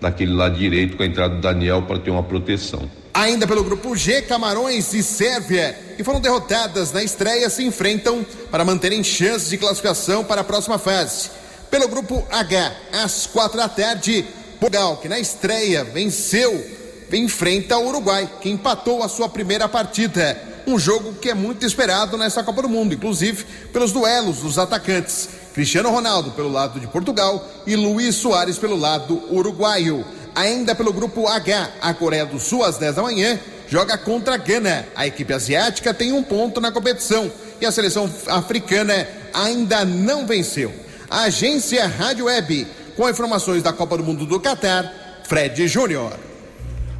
daquele 0.00 0.32
lado 0.32 0.56
direito 0.56 0.96
com 0.96 1.02
a 1.02 1.06
entrada 1.06 1.34
do 1.34 1.42
Daniel 1.42 1.82
para 1.82 1.98
ter 1.98 2.10
uma 2.10 2.22
proteção. 2.22 2.88
Ainda 3.14 3.46
pelo 3.46 3.62
grupo 3.62 3.94
G, 3.94 4.22
Camarões 4.22 4.94
e 4.94 5.02
Sérvia, 5.02 5.78
que 5.96 6.02
foram 6.02 6.20
derrotadas 6.20 6.92
na 6.92 7.02
estreia, 7.02 7.50
se 7.50 7.62
enfrentam 7.62 8.24
para 8.50 8.64
manterem 8.64 9.04
chances 9.04 9.50
de 9.50 9.58
classificação 9.58 10.24
para 10.24 10.40
a 10.40 10.44
próxima 10.44 10.78
fase. 10.78 11.30
Pelo 11.70 11.88
grupo 11.88 12.26
H, 12.30 12.72
às 12.90 13.26
quatro 13.26 13.58
da 13.58 13.68
tarde, 13.68 14.24
Portugal, 14.58 14.96
que 14.96 15.08
na 15.08 15.18
estreia 15.18 15.84
venceu, 15.84 16.64
enfrenta 17.12 17.76
o 17.76 17.88
Uruguai, 17.88 18.30
que 18.40 18.48
empatou 18.48 19.02
a 19.02 19.08
sua 19.08 19.28
primeira 19.28 19.68
partida. 19.68 20.40
Um 20.66 20.78
jogo 20.78 21.14
que 21.14 21.28
é 21.28 21.34
muito 21.34 21.66
esperado 21.66 22.16
nessa 22.16 22.42
Copa 22.42 22.62
do 22.62 22.68
Mundo, 22.68 22.94
inclusive 22.94 23.44
pelos 23.72 23.92
duelos 23.92 24.38
dos 24.38 24.58
atacantes. 24.58 25.28
Cristiano 25.52 25.90
Ronaldo 25.90 26.30
pelo 26.30 26.50
lado 26.50 26.80
de 26.80 26.86
Portugal 26.86 27.46
e 27.66 27.76
Luiz 27.76 28.14
Soares 28.14 28.56
pelo 28.56 28.76
lado 28.76 29.22
uruguaio. 29.30 30.02
Ainda 30.34 30.74
pelo 30.74 30.92
grupo 30.92 31.28
H, 31.28 31.70
a 31.80 31.92
Coreia 31.92 32.24
do 32.24 32.38
Sul, 32.38 32.64
às 32.64 32.78
10 32.78 32.96
da 32.96 33.02
manhã, 33.02 33.38
joga 33.68 33.98
contra 33.98 34.34
a 34.34 34.38
Gana. 34.38 34.86
A 34.96 35.06
equipe 35.06 35.32
asiática 35.32 35.92
tem 35.92 36.12
um 36.12 36.22
ponto 36.22 36.60
na 36.60 36.72
competição 36.72 37.30
e 37.60 37.66
a 37.66 37.72
seleção 37.72 38.10
africana 38.28 39.06
ainda 39.32 39.84
não 39.84 40.26
venceu. 40.26 40.72
A 41.10 41.22
agência 41.22 41.86
Rádio 41.86 42.24
Web, 42.24 42.66
com 42.96 43.08
informações 43.08 43.62
da 43.62 43.72
Copa 43.72 43.96
do 43.96 44.04
Mundo 44.04 44.24
do 44.24 44.40
Catar, 44.40 44.90
Fred 45.24 45.68
Júnior. 45.68 46.12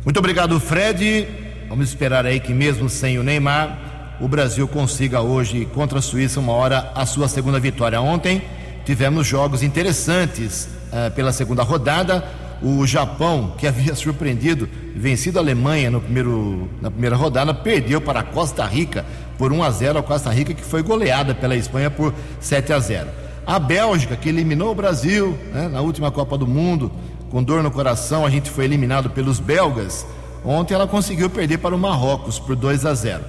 Muito 0.05 0.19
obrigado, 0.19 0.59
Fred. 0.61 1.27
Vamos 1.69 1.89
esperar 1.89 2.27
aí 2.27 2.39
que, 2.39 2.53
mesmo 2.53 2.89
sem 2.89 3.19
o 3.19 3.23
Neymar, 3.23 4.17
o 4.21 4.29
Brasil 4.29 4.69
consiga 4.69 5.21
hoje 5.21 5.67
contra 5.75 5.99
a 5.99 6.03
Suíça, 6.03 6.39
uma 6.39 6.53
hora, 6.53 6.93
a 6.95 7.07
sua 7.07 7.29
segunda 7.29 7.59
vitória. 7.59 8.01
Ontem 8.01 8.43
tivemos 8.85 9.27
jogos 9.27 9.63
interessantes 9.63 10.69
uh, 10.93 11.11
pela 11.13 11.33
segunda 11.33 11.63
rodada. 11.63 12.25
O 12.65 12.87
Japão, 12.87 13.55
que 13.59 13.67
havia 13.67 13.93
surpreendido, 13.93 14.69
vencido 14.95 15.37
a 15.37 15.43
Alemanha 15.43 15.91
no 15.91 16.01
primeiro, 16.01 16.69
na 16.81 16.93
primeira 16.93 17.17
rodada, 17.17 17.53
perdeu 17.53 18.01
para 18.01 18.21
a 18.21 18.23
Costa 18.23 18.65
Rica 18.65 19.05
por 19.37 19.53
1 19.53 19.65
a 19.65 19.71
0 19.71 19.99
a 19.99 20.03
Costa 20.03 20.31
Rica, 20.31 20.55
que 20.55 20.63
foi 20.63 20.81
goleada 20.81 21.35
pela 21.35 21.57
Espanha 21.57 21.91
por 21.91 22.15
7 22.39 22.73
a 22.73 22.79
0. 22.79 23.09
A 23.45 23.59
Bélgica, 23.59 24.15
que 24.15 24.29
eliminou 24.29 24.71
o 24.71 24.75
Brasil 24.77 25.37
né, 25.53 25.67
na 25.67 25.81
última 25.81 26.13
Copa 26.13 26.39
do 26.39 26.47
Mundo, 26.47 26.93
com 27.31 27.43
dor 27.43 27.65
no 27.65 27.71
coração, 27.71 28.25
a 28.25 28.31
gente 28.31 28.49
foi 28.49 28.65
eliminado 28.65 29.11
pelos 29.11 29.41
belgas. 29.41 30.07
Ontem 30.45 30.75
ela 30.75 30.87
conseguiu 30.87 31.29
perder 31.29 31.59
para 31.59 31.75
o 31.75 31.79
Marrocos 31.79 32.39
por 32.39 32.55
2 32.55 32.87
a 32.87 32.95
0. 32.95 33.25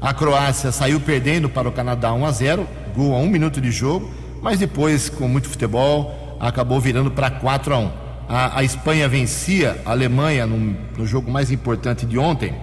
A 0.00 0.14
Croácia 0.14 0.70
saiu 0.70 1.00
perdendo 1.00 1.48
para 1.48 1.68
o 1.68 1.72
Canadá 1.72 2.12
1 2.12 2.24
a 2.24 2.30
0, 2.30 2.68
gol 2.94 3.16
a 3.16 3.18
um 3.18 3.28
minuto 3.28 3.60
de 3.60 3.72
jogo, 3.72 4.08
mas 4.40 4.60
depois, 4.60 5.08
com 5.08 5.26
muito 5.26 5.48
futebol, 5.48 6.36
acabou 6.38 6.80
virando 6.80 7.10
para 7.10 7.30
4 7.32 7.74
a 7.74 7.78
1 7.78 8.05
a, 8.28 8.58
a 8.58 8.64
Espanha 8.64 9.08
vencia 9.08 9.80
a 9.84 9.90
Alemanha 9.90 10.46
no, 10.46 10.76
no 10.96 11.06
jogo 11.06 11.30
mais 11.30 11.50
importante 11.50 12.04
de 12.04 12.18
ontem 12.18 12.54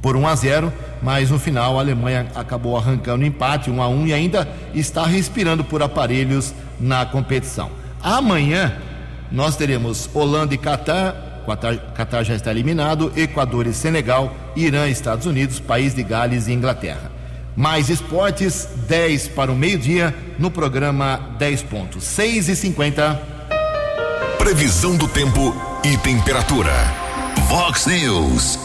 por 0.00 0.16
1 0.16 0.28
a 0.28 0.34
0, 0.36 0.72
mas 1.02 1.30
no 1.30 1.38
final 1.38 1.76
a 1.76 1.80
Alemanha 1.80 2.28
acabou 2.34 2.76
arrancando 2.76 3.24
empate 3.24 3.70
1 3.70 3.82
a 3.82 3.88
1 3.88 4.06
e 4.06 4.12
ainda 4.12 4.48
está 4.74 5.04
respirando 5.04 5.64
por 5.64 5.82
aparelhos 5.82 6.54
na 6.78 7.04
competição. 7.04 7.70
Amanhã 8.02 8.76
nós 9.32 9.56
teremos 9.56 10.08
Holanda 10.14 10.54
e 10.54 10.58
Catar, 10.58 11.42
Catar, 11.94 12.24
já 12.24 12.34
está 12.34 12.50
eliminado, 12.50 13.12
Equador 13.16 13.66
e 13.66 13.72
Senegal, 13.72 14.34
Irã 14.54 14.86
e 14.86 14.92
Estados 14.92 15.26
Unidos, 15.26 15.60
País 15.60 15.94
de 15.94 16.02
Gales 16.02 16.46
e 16.46 16.52
Inglaterra. 16.52 17.10
Mais 17.56 17.88
esportes, 17.88 18.68
10 18.86 19.28
para 19.28 19.50
o 19.50 19.56
meio-dia 19.56 20.14
no 20.38 20.50
programa 20.50 21.34
10 21.38 21.62
pontos. 21.64 22.04
6 22.04 22.48
e 22.48 22.56
50 22.56 23.35
Previsão 24.46 24.96
do 24.96 25.08
tempo 25.08 25.52
e 25.82 25.98
temperatura. 25.98 26.70
Vox 27.48 27.84
News. 27.86 28.56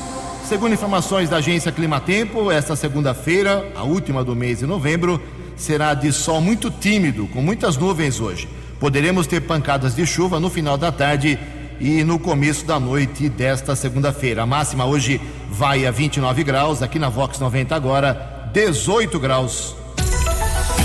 Segundo 0.47 0.73
informações 0.73 1.27
da 1.27 1.37
agência 1.37 1.71
Climatempo, 1.71 2.51
esta 2.51 2.75
segunda-feira, 2.75 3.67
a 3.75 3.81
última 3.81 4.23
do 4.23 4.35
mês 4.35 4.59
de 4.59 4.67
novembro, 4.67 5.19
será 5.57 5.95
de 5.95 6.13
sol 6.13 6.39
muito 6.39 6.69
tímido, 6.69 7.25
com 7.29 7.41
muitas 7.41 7.77
nuvens 7.77 8.19
hoje. 8.19 8.47
Poderemos 8.79 9.25
ter 9.25 9.41
pancadas 9.41 9.95
de 9.95 10.05
chuva 10.05 10.39
no 10.39 10.51
final 10.51 10.77
da 10.77 10.91
tarde 10.91 11.39
e 11.79 12.03
no 12.03 12.19
começo 12.19 12.63
da 12.63 12.79
noite 12.79 13.27
desta 13.27 13.75
segunda-feira. 13.75 14.43
A 14.43 14.45
máxima 14.45 14.85
hoje 14.85 15.19
vai 15.49 15.87
a 15.87 15.89
29 15.89 16.43
graus, 16.43 16.83
aqui 16.83 16.99
na 16.99 17.09
Vox 17.09 17.39
90 17.39 17.75
agora, 17.75 18.51
18 18.53 19.19
graus. 19.19 19.75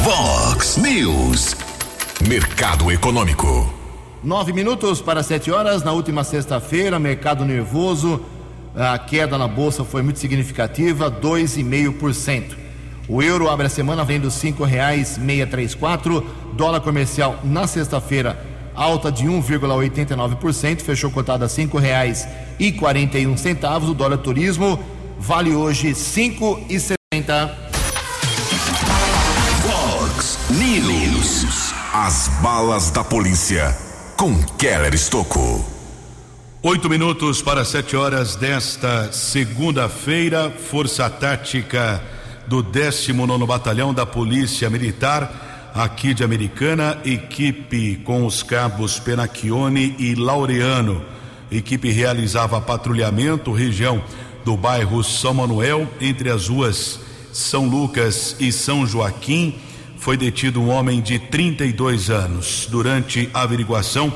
Vox 0.02 0.78
News. 0.78 1.54
Mercado 2.26 2.90
Econômico. 2.90 3.85
Nove 4.24 4.52
minutos 4.52 5.00
para 5.00 5.22
sete 5.22 5.50
horas. 5.50 5.82
Na 5.82 5.92
última 5.92 6.24
sexta-feira, 6.24 6.98
mercado 6.98 7.44
nervoso. 7.44 8.20
A 8.74 8.98
queda 8.98 9.38
na 9.38 9.48
bolsa 9.48 9.84
foi 9.84 10.02
muito 10.02 10.18
significativa, 10.18 11.10
2,5%. 11.10 12.56
O 13.08 13.22
euro 13.22 13.48
abre 13.48 13.66
a 13.66 13.70
semana 13.70 14.04
vendo 14.04 14.30
cinco 14.30 14.64
reais 14.64 15.16
seiscentos 15.16 15.50
três 15.50 15.74
quatro. 15.74 16.26
Dólar 16.54 16.80
comercial 16.80 17.38
na 17.44 17.66
sexta-feira 17.66 18.38
alta 18.74 19.10
de 19.10 19.24
1,89%, 19.24 20.82
fechou 20.82 21.10
cotado 21.10 21.44
a 21.44 21.48
cinco 21.48 21.78
reais 21.78 22.28
e 22.58 22.72
quarenta 22.72 23.18
e 23.18 23.26
um 23.26 23.36
centavos. 23.36 23.88
O 23.88 23.94
dólar 23.94 24.18
turismo 24.18 24.78
vale 25.18 25.54
hoje 25.54 25.94
cinco 25.94 26.60
e 26.68 26.78
setenta. 26.78 27.56
Fox 29.62 30.38
News. 30.50 31.72
As 31.94 32.28
balas 32.42 32.90
da 32.90 33.02
polícia 33.02 33.85
com 34.16 34.34
Keller 34.56 34.94
Estocco. 34.94 35.62
Oito 36.62 36.88
minutos 36.88 37.42
para 37.42 37.66
sete 37.66 37.94
horas 37.94 38.34
desta 38.34 39.12
segunda-feira, 39.12 40.50
Força 40.50 41.08
Tática 41.10 42.02
do 42.46 42.62
19 42.62 43.46
Batalhão 43.46 43.92
da 43.92 44.06
Polícia 44.06 44.70
Militar, 44.70 45.70
aqui 45.74 46.14
de 46.14 46.24
Americana, 46.24 46.98
equipe 47.04 47.96
com 47.96 48.24
os 48.24 48.42
cabos 48.42 48.98
Penacchione 48.98 49.94
e 49.98 50.14
Laureano. 50.14 51.04
Equipe 51.52 51.90
realizava 51.90 52.58
patrulhamento, 52.58 53.52
região 53.52 54.02
do 54.46 54.56
bairro 54.56 55.04
São 55.04 55.34
Manuel, 55.34 55.86
entre 56.00 56.30
as 56.30 56.48
ruas 56.48 56.98
São 57.34 57.68
Lucas 57.68 58.34
e 58.40 58.50
São 58.50 58.86
Joaquim, 58.86 59.56
foi 60.06 60.16
detido 60.16 60.62
um 60.62 60.70
homem 60.70 61.00
de 61.00 61.18
32 61.18 62.10
anos. 62.10 62.68
Durante 62.70 63.28
a 63.34 63.42
averiguação, 63.42 64.12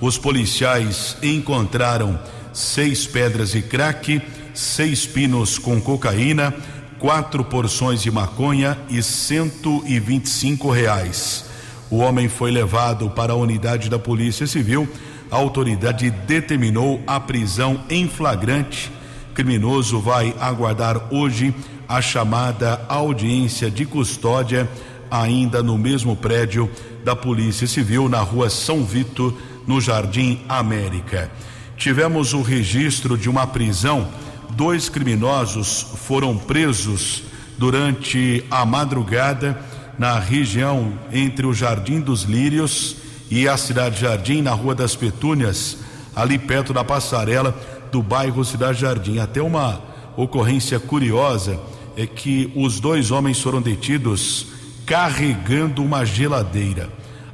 os 0.00 0.16
policiais 0.16 1.16
encontraram 1.20 2.16
seis 2.52 3.08
pedras 3.08 3.50
de 3.50 3.60
crack, 3.60 4.22
seis 4.54 5.04
pinos 5.04 5.58
com 5.58 5.80
cocaína, 5.80 6.54
quatro 6.96 7.42
porções 7.42 8.00
de 8.00 8.08
maconha 8.08 8.78
e 8.88 9.02
125 9.02 10.70
reais. 10.70 11.44
O 11.90 11.96
homem 11.96 12.28
foi 12.28 12.52
levado 12.52 13.10
para 13.10 13.32
a 13.32 13.36
unidade 13.36 13.90
da 13.90 13.98
Polícia 13.98 14.46
Civil. 14.46 14.88
A 15.28 15.34
autoridade 15.34 16.08
determinou 16.08 17.02
a 17.04 17.18
prisão 17.18 17.80
em 17.90 18.08
flagrante. 18.08 18.92
Criminoso 19.34 19.98
vai 19.98 20.32
aguardar 20.38 21.12
hoje 21.12 21.52
a 21.88 22.00
chamada 22.00 22.80
audiência 22.88 23.68
de 23.68 23.84
custódia, 23.84 24.70
ainda 25.12 25.62
no 25.62 25.76
mesmo 25.76 26.16
prédio 26.16 26.70
da 27.04 27.14
Polícia 27.14 27.66
Civil, 27.66 28.08
na 28.08 28.20
rua 28.20 28.48
São 28.48 28.82
Vito, 28.82 29.36
no 29.66 29.78
Jardim 29.78 30.40
América. 30.48 31.30
Tivemos 31.76 32.32
o 32.32 32.40
registro 32.40 33.18
de 33.18 33.28
uma 33.28 33.46
prisão 33.46 34.08
dois 34.56 34.88
criminosos 34.88 35.82
foram 36.06 36.36
presos 36.36 37.24
durante 37.58 38.44
a 38.50 38.64
madrugada 38.64 39.58
na 39.98 40.18
região 40.18 40.98
entre 41.12 41.46
o 41.46 41.54
Jardim 41.54 42.00
dos 42.00 42.22
Lírios 42.22 42.96
e 43.30 43.48
a 43.48 43.56
Cidade 43.56 44.00
Jardim, 44.00 44.42
na 44.42 44.52
Rua 44.52 44.74
das 44.74 44.94
Petúnias, 44.96 45.78
ali 46.14 46.38
perto 46.38 46.72
da 46.72 46.84
passarela 46.84 47.56
do 47.90 48.02
bairro 48.02 48.44
Cidade 48.44 48.80
Jardim. 48.80 49.18
Até 49.18 49.40
uma 49.40 49.80
ocorrência 50.16 50.78
curiosa 50.78 51.58
é 51.96 52.06
que 52.06 52.52
os 52.54 52.80
dois 52.80 53.10
homens 53.10 53.40
foram 53.40 53.60
detidos 53.60 54.46
carregando 54.86 55.82
uma 55.82 56.04
geladeira. 56.04 56.90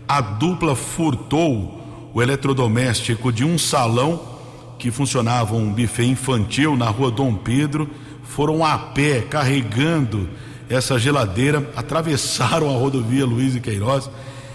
A 0.06 0.20
dupla 0.20 0.74
furtou 0.74 2.10
o 2.14 2.22
eletrodoméstico 2.22 3.32
de 3.32 3.44
um 3.44 3.58
salão 3.58 4.38
que 4.78 4.90
funcionava 4.90 5.54
um 5.54 5.72
buffet 5.72 6.06
infantil 6.06 6.76
na 6.76 6.88
rua 6.88 7.10
Dom 7.10 7.34
Pedro, 7.34 7.90
foram 8.22 8.64
a 8.64 8.78
pé 8.78 9.22
carregando 9.22 10.28
essa 10.68 10.98
geladeira, 10.98 11.70
atravessaram 11.74 12.68
a 12.68 12.78
rodovia 12.78 13.26
Luiz 13.26 13.56
e 13.56 13.60
Queiroz 13.60 14.08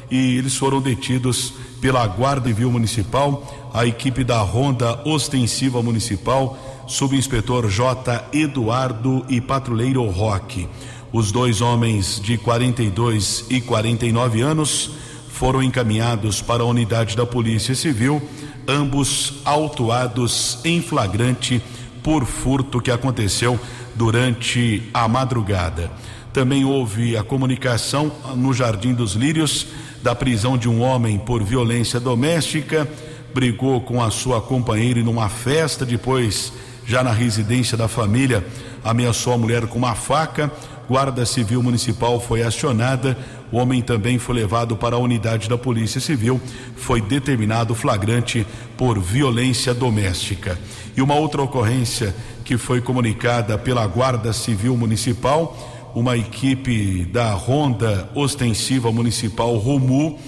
e 0.10 0.38
eles 0.38 0.56
foram 0.56 0.80
detidos 0.80 1.54
pela 1.82 2.06
Guarda 2.06 2.48
Civil 2.48 2.72
Municipal, 2.72 3.72
a 3.74 3.86
equipe 3.86 4.24
da 4.24 4.40
Ronda 4.40 5.02
Ostensiva 5.06 5.82
Municipal, 5.82 6.58
subinspetor 6.88 7.68
J. 7.68 8.30
Eduardo 8.32 9.26
e 9.28 9.42
patrulheiro 9.42 10.06
Roque. 10.06 10.70
Os 11.14 11.32
dois 11.32 11.62
homens 11.62 12.20
de 12.20 12.38
42 12.38 13.46
e 13.50 13.62
49 13.62 14.42
anos 14.42 14.90
foram 15.30 15.62
encaminhados 15.62 16.42
para 16.42 16.64
a 16.64 16.66
unidade 16.66 17.16
da 17.16 17.26
Polícia 17.26 17.76
Civil 17.76 18.22
ambos 18.68 19.36
autuados 19.46 20.60
em 20.64 20.82
flagrante 20.82 21.62
por 22.02 22.26
furto 22.26 22.82
que 22.82 22.92
aconteceu 22.92 23.60
durante 23.96 24.90
a 24.94 25.08
madrugada. 25.08 25.92
Também 26.34 26.66
houve 26.66 27.16
a 27.16 27.24
comunicação 27.24 28.12
no 28.36 28.54
Jardim 28.54 28.94
dos 28.94 29.14
Lírios 29.14 29.68
da 30.02 30.16
prisão 30.16 30.58
de 30.58 30.68
um 30.68 30.82
homem 30.82 31.18
por 31.20 31.44
violência 31.44 32.00
doméstica, 32.00 32.90
brigou 33.34 33.82
com 33.82 34.02
a 34.02 34.10
sua 34.10 34.42
companheira 34.42 35.00
em 35.00 35.08
uma 35.08 35.30
festa, 35.30 35.86
depois, 35.86 36.52
já 36.86 37.04
na 37.04 37.12
residência 37.12 37.78
da 37.78 37.88
família, 37.88 38.46
ameaçou 38.84 39.34
a 39.34 39.38
mulher 39.38 39.68
com 39.68 39.78
uma 39.78 39.96
faca. 39.96 40.52
Guarda 40.88 41.26
Civil 41.26 41.64
Municipal 41.64 42.20
foi 42.20 42.44
acionada. 42.44 43.18
O 43.52 43.58
homem 43.58 43.82
também 43.82 44.20
foi 44.20 44.36
levado 44.36 44.76
para 44.76 44.96
a 44.96 45.00
unidade 45.00 45.48
da 45.48 45.58
Polícia 45.58 46.02
Civil. 46.02 46.40
Foi 46.76 47.02
determinado 47.02 47.74
flagrante 47.74 48.46
por 48.78 49.00
violência 49.00 49.74
doméstica. 49.74 50.60
E 50.96 51.02
uma 51.02 51.16
outra 51.16 51.42
ocorrência 51.42 52.14
que 52.44 52.58
foi 52.58 52.82
comunicada 52.82 53.58
pela 53.58 53.86
Guarda 53.88 54.34
Civil 54.34 54.76
Municipal, 54.76 55.92
uma 55.96 56.18
equipe 56.18 57.06
da 57.06 57.32
Ronda 57.34 58.10
Ostensiva 58.14 58.92
Municipal 58.92 59.56
Romu 59.58 60.20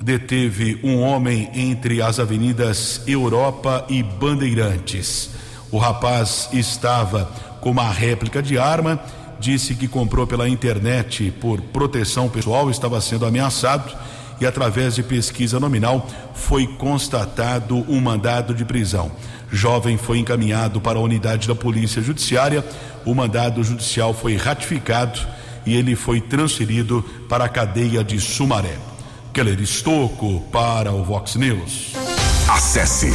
deteve 0.00 0.78
um 0.82 1.00
homem 1.00 1.50
entre 1.54 2.00
as 2.00 2.18
avenidas 2.18 3.02
Europa 3.06 3.84
e 3.88 4.02
Bandeirantes. 4.02 5.30
O 5.70 5.76
rapaz 5.76 6.48
estava 6.52 7.30
com 7.60 7.70
uma 7.70 7.90
réplica 7.90 8.42
de 8.42 8.56
arma 8.56 9.00
disse 9.38 9.74
que 9.74 9.88
comprou 9.88 10.26
pela 10.26 10.48
internet 10.48 11.32
por 11.40 11.60
proteção 11.60 12.28
pessoal, 12.28 12.70
estava 12.70 13.00
sendo 13.00 13.26
ameaçado 13.26 13.96
e, 14.40 14.46
através 14.46 14.94
de 14.94 15.02
pesquisa 15.02 15.58
nominal, 15.58 16.06
foi 16.34 16.66
constatado 16.66 17.84
um 17.88 18.00
mandado 18.00 18.54
de 18.54 18.64
prisão. 18.64 19.10
Jovem 19.50 19.96
foi 19.96 20.18
encaminhado 20.18 20.80
para 20.80 20.98
a 20.98 21.02
unidade 21.02 21.48
da 21.48 21.54
Polícia 21.54 22.02
Judiciária, 22.02 22.64
o 23.04 23.14
mandado 23.14 23.62
judicial 23.64 24.12
foi 24.12 24.36
ratificado 24.36 25.18
e 25.64 25.74
ele 25.74 25.96
foi 25.96 26.20
transferido 26.20 27.04
para 27.28 27.44
a 27.44 27.48
cadeia 27.48 28.04
de 28.04 28.20
Sumaré. 28.20 28.76
Keller 29.32 29.60
Estocco 29.60 30.40
para 30.52 30.92
o 30.92 31.04
Vox 31.04 31.36
News. 31.36 31.92
Acesse 32.48 33.10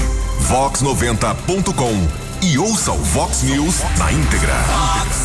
vox90.com 0.47 2.45
e 2.45 2.57
ouça 2.57 2.91
o 2.91 2.97
Vox 2.97 3.43
News 3.43 3.81
na 3.97 4.11
íntegra. 4.11 4.53
Vox. 4.53 5.22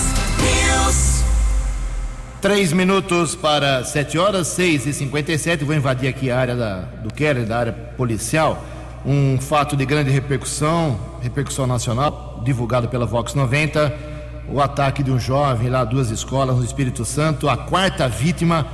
News. 0.89 1.23
Três 2.41 2.73
minutos 2.73 3.35
para 3.35 3.85
sete 3.85 4.17
horas, 4.17 4.47
seis 4.47 4.87
e 4.87 4.93
cinquenta 4.93 5.33
e 5.33 5.39
sete. 5.39 5.65
Vou 5.65 5.75
invadir 5.75 6.09
aqui 6.09 6.31
a 6.31 6.39
área 6.39 6.57
da, 6.57 6.81
do 7.03 7.13
Keller, 7.13 7.45
da 7.45 7.59
área 7.59 7.73
policial. 7.73 8.65
Um 9.05 9.39
fato 9.41 9.77
de 9.77 9.85
grande 9.85 10.11
repercussão, 10.11 10.99
repercussão 11.21 11.67
nacional, 11.67 12.41
divulgado 12.45 12.89
pela 12.89 13.05
Vox 13.05 13.35
90. 13.35 13.95
O 14.51 14.61
ataque 14.61 15.03
de 15.03 15.11
um 15.11 15.21
jovem 15.21 15.69
lá, 15.69 15.85
duas 15.85 16.11
escolas 16.11 16.57
no 16.57 16.65
Espírito 16.65 17.05
Santo. 17.05 17.49
A 17.49 17.57
quarta 17.57 18.09
vítima 18.09 18.67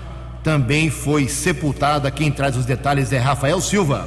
também 0.42 0.90
foi 0.90 1.26
sepultada. 1.26 2.10
Quem 2.10 2.30
traz 2.30 2.56
os 2.56 2.64
detalhes 2.64 3.12
é 3.12 3.18
Rafael 3.18 3.60
Silva 3.60 4.06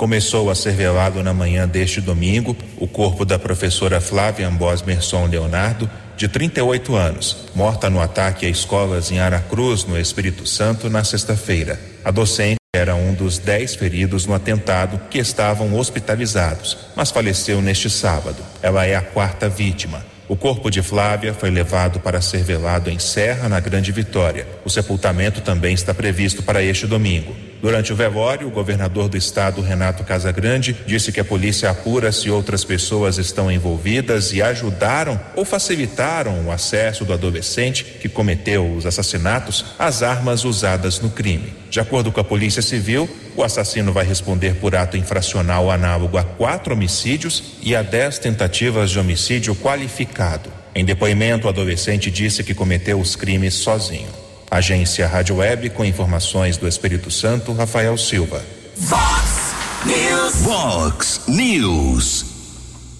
começou 0.00 0.48
a 0.48 0.54
ser 0.54 0.72
velado 0.72 1.22
na 1.22 1.34
manhã 1.34 1.68
deste 1.68 2.00
domingo 2.00 2.56
o 2.78 2.88
corpo 2.88 3.22
da 3.22 3.38
professora 3.38 4.00
Flávia 4.00 4.48
Ambos 4.48 4.80
Merson 4.80 5.26
Leonardo, 5.26 5.90
de 6.20 6.28
38 6.28 6.96
anos, 6.96 7.46
morta 7.54 7.88
no 7.88 7.98
ataque 7.98 8.44
a 8.44 8.48
escolas 8.50 9.10
em 9.10 9.18
Aracruz, 9.18 9.86
no 9.86 9.98
Espírito 9.98 10.46
Santo, 10.46 10.90
na 10.90 11.02
sexta-feira. 11.02 11.80
A 12.04 12.10
docente 12.10 12.58
era 12.76 12.94
um 12.94 13.14
dos 13.14 13.38
dez 13.38 13.74
feridos 13.74 14.26
no 14.26 14.34
atentado 14.34 15.00
que 15.08 15.16
estavam 15.16 15.74
hospitalizados, 15.74 16.76
mas 16.94 17.10
faleceu 17.10 17.62
neste 17.62 17.88
sábado. 17.88 18.36
Ela 18.60 18.84
é 18.84 18.94
a 18.96 19.00
quarta 19.00 19.48
vítima. 19.48 20.04
O 20.28 20.36
corpo 20.36 20.70
de 20.70 20.82
Flávia 20.82 21.32
foi 21.32 21.48
levado 21.48 22.00
para 22.00 22.20
ser 22.20 22.44
velado 22.44 22.90
em 22.90 22.98
Serra, 22.98 23.48
na 23.48 23.58
Grande 23.58 23.90
Vitória. 23.90 24.46
O 24.62 24.68
sepultamento 24.68 25.40
também 25.40 25.72
está 25.72 25.94
previsto 25.94 26.42
para 26.42 26.62
este 26.62 26.86
domingo. 26.86 27.34
Durante 27.60 27.92
o 27.92 27.96
velório, 27.96 28.48
o 28.48 28.50
governador 28.50 29.08
do 29.08 29.18
estado, 29.18 29.60
Renato 29.60 30.02
Casagrande, 30.02 30.74
disse 30.86 31.12
que 31.12 31.20
a 31.20 31.24
polícia 31.24 31.70
apura 31.70 32.10
se 32.10 32.30
outras 32.30 32.64
pessoas 32.64 33.18
estão 33.18 33.52
envolvidas 33.52 34.32
e 34.32 34.40
ajudaram 34.40 35.20
ou 35.36 35.44
facilitaram 35.44 36.46
o 36.46 36.50
acesso 36.50 37.04
do 37.04 37.12
adolescente 37.12 37.84
que 37.84 38.08
cometeu 38.08 38.72
os 38.74 38.86
assassinatos 38.86 39.74
às 39.78 40.02
armas 40.02 40.44
usadas 40.44 41.00
no 41.00 41.10
crime. 41.10 41.52
De 41.68 41.78
acordo 41.78 42.10
com 42.10 42.20
a 42.20 42.24
Polícia 42.24 42.62
Civil, 42.62 43.08
o 43.36 43.44
assassino 43.44 43.92
vai 43.92 44.06
responder 44.06 44.54
por 44.54 44.74
ato 44.74 44.96
infracional 44.96 45.70
análogo 45.70 46.16
a 46.16 46.24
quatro 46.24 46.74
homicídios 46.74 47.56
e 47.62 47.76
a 47.76 47.82
dez 47.82 48.18
tentativas 48.18 48.90
de 48.90 48.98
homicídio 48.98 49.54
qualificado. 49.54 50.50
Em 50.74 50.84
depoimento, 50.84 51.46
o 51.46 51.50
adolescente 51.50 52.10
disse 52.10 52.42
que 52.42 52.54
cometeu 52.54 52.98
os 52.98 53.14
crimes 53.16 53.54
sozinho. 53.54 54.19
Agência 54.50 55.06
Rádio 55.06 55.36
Web 55.36 55.70
com 55.70 55.84
informações 55.84 56.56
do 56.56 56.66
Espírito 56.66 57.08
Santo, 57.08 57.52
Rafael 57.52 57.96
Silva. 57.96 58.42
Vox 58.76 59.54
News. 59.86 60.34
Vox 60.42 61.22
News. 61.28 62.26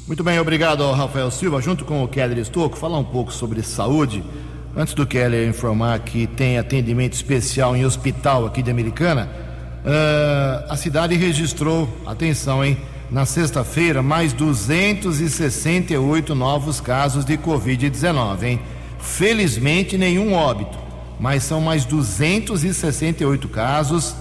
Muito 0.06 0.22
bem, 0.22 0.38
obrigado 0.38 0.84
ao 0.84 0.94
Rafael 0.94 1.28
Silva, 1.28 1.60
junto 1.60 1.84
com 1.84 2.04
o 2.04 2.08
Keller 2.08 2.38
Estocco, 2.38 2.76
falar 2.76 2.98
um 2.98 3.04
pouco 3.04 3.32
sobre 3.32 3.64
saúde. 3.64 4.22
Antes 4.76 4.94
do 4.94 5.04
Keller 5.04 5.48
informar 5.48 5.98
que 5.98 6.28
tem 6.28 6.56
atendimento 6.56 7.14
especial 7.14 7.74
em 7.74 7.84
hospital 7.84 8.46
aqui 8.46 8.62
de 8.62 8.70
Americana, 8.70 9.28
uh, 9.84 10.72
a 10.72 10.76
cidade 10.76 11.16
registrou, 11.16 11.88
atenção, 12.06 12.64
hein? 12.64 12.78
Na 13.10 13.26
sexta-feira, 13.26 14.04
mais 14.04 14.32
268 14.32 16.32
novos 16.32 16.80
casos 16.80 17.24
de 17.24 17.36
Covid-19, 17.36 18.42
hein? 18.44 18.60
Felizmente, 19.00 19.98
nenhum 19.98 20.32
óbito 20.32 20.79
mas 21.20 21.44
são 21.44 21.60
mais 21.60 21.84
268 21.84 23.46
casos 23.48 24.10
uh, 24.10 24.16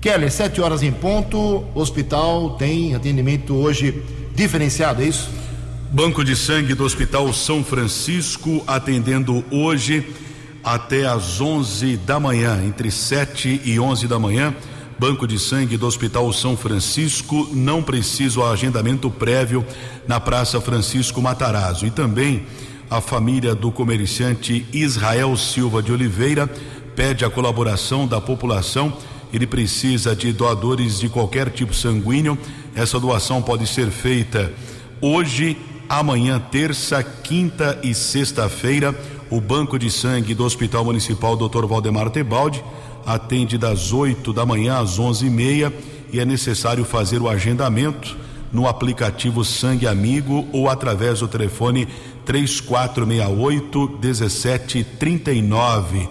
Keller, 0.00 0.30
sete 0.30 0.60
horas 0.60 0.82
em 0.82 0.92
ponto, 0.92 1.64
hospital 1.74 2.56
tem 2.58 2.94
atendimento 2.94 3.54
hoje 3.54 4.02
diferenciado, 4.34 5.02
é 5.02 5.06
isso? 5.06 5.30
Banco 5.90 6.24
de 6.24 6.34
Sangue 6.34 6.74
do 6.74 6.84
Hospital 6.84 7.32
São 7.32 7.62
Francisco 7.62 8.62
atendendo 8.66 9.44
hoje 9.50 10.04
até 10.64 11.06
às 11.06 11.40
11 11.40 11.96
da 11.98 12.18
manhã, 12.18 12.62
entre 12.64 12.90
7 12.90 13.60
e 13.64 13.78
11 13.78 14.08
da 14.08 14.18
manhã. 14.18 14.54
Banco 14.98 15.26
de 15.26 15.38
Sangue 15.38 15.76
do 15.76 15.86
Hospital 15.86 16.32
São 16.32 16.56
Francisco, 16.56 17.48
não 17.52 17.82
precisa 17.82 18.40
o 18.40 18.44
agendamento 18.44 19.10
prévio 19.10 19.64
na 20.06 20.20
Praça 20.20 20.60
Francisco 20.60 21.20
Matarazzo. 21.20 21.84
E 21.86 21.90
também 21.90 22.46
a 22.88 23.00
família 23.00 23.54
do 23.54 23.72
comerciante 23.72 24.64
Israel 24.72 25.36
Silva 25.36 25.82
de 25.82 25.92
Oliveira 25.92 26.48
pede 26.94 27.24
a 27.24 27.30
colaboração 27.30 28.06
da 28.06 28.20
população 28.20 28.96
ele 29.34 29.48
precisa 29.48 30.14
de 30.14 30.32
doadores 30.32 31.00
de 31.00 31.08
qualquer 31.08 31.50
tipo 31.50 31.74
sanguíneo. 31.74 32.38
Essa 32.72 33.00
doação 33.00 33.42
pode 33.42 33.66
ser 33.66 33.90
feita 33.90 34.52
hoje, 35.00 35.56
amanhã, 35.88 36.38
terça, 36.38 37.02
quinta 37.02 37.76
e 37.82 37.92
sexta-feira. 37.92 38.94
O 39.34 39.40
Banco 39.40 39.76
de 39.76 39.90
Sangue 39.90 40.32
do 40.32 40.44
Hospital 40.44 40.84
Municipal 40.84 41.36
Dr. 41.36 41.66
Valdemar 41.66 42.08
Tebaldi 42.08 42.62
atende 43.04 43.58
das 43.58 43.92
8 43.92 44.32
da 44.32 44.46
manhã 44.46 44.78
às 44.78 44.96
onze 44.96 45.26
e 45.26 45.30
meia 45.30 45.74
e 46.12 46.20
é 46.20 46.24
necessário 46.24 46.84
fazer 46.84 47.20
o 47.20 47.28
agendamento 47.28 48.16
no 48.52 48.68
aplicativo 48.68 49.44
Sangue 49.44 49.88
Amigo 49.88 50.46
ou 50.52 50.68
através 50.68 51.18
do 51.18 51.26
telefone 51.26 51.88
3468 52.24 53.98
1739 54.00 56.08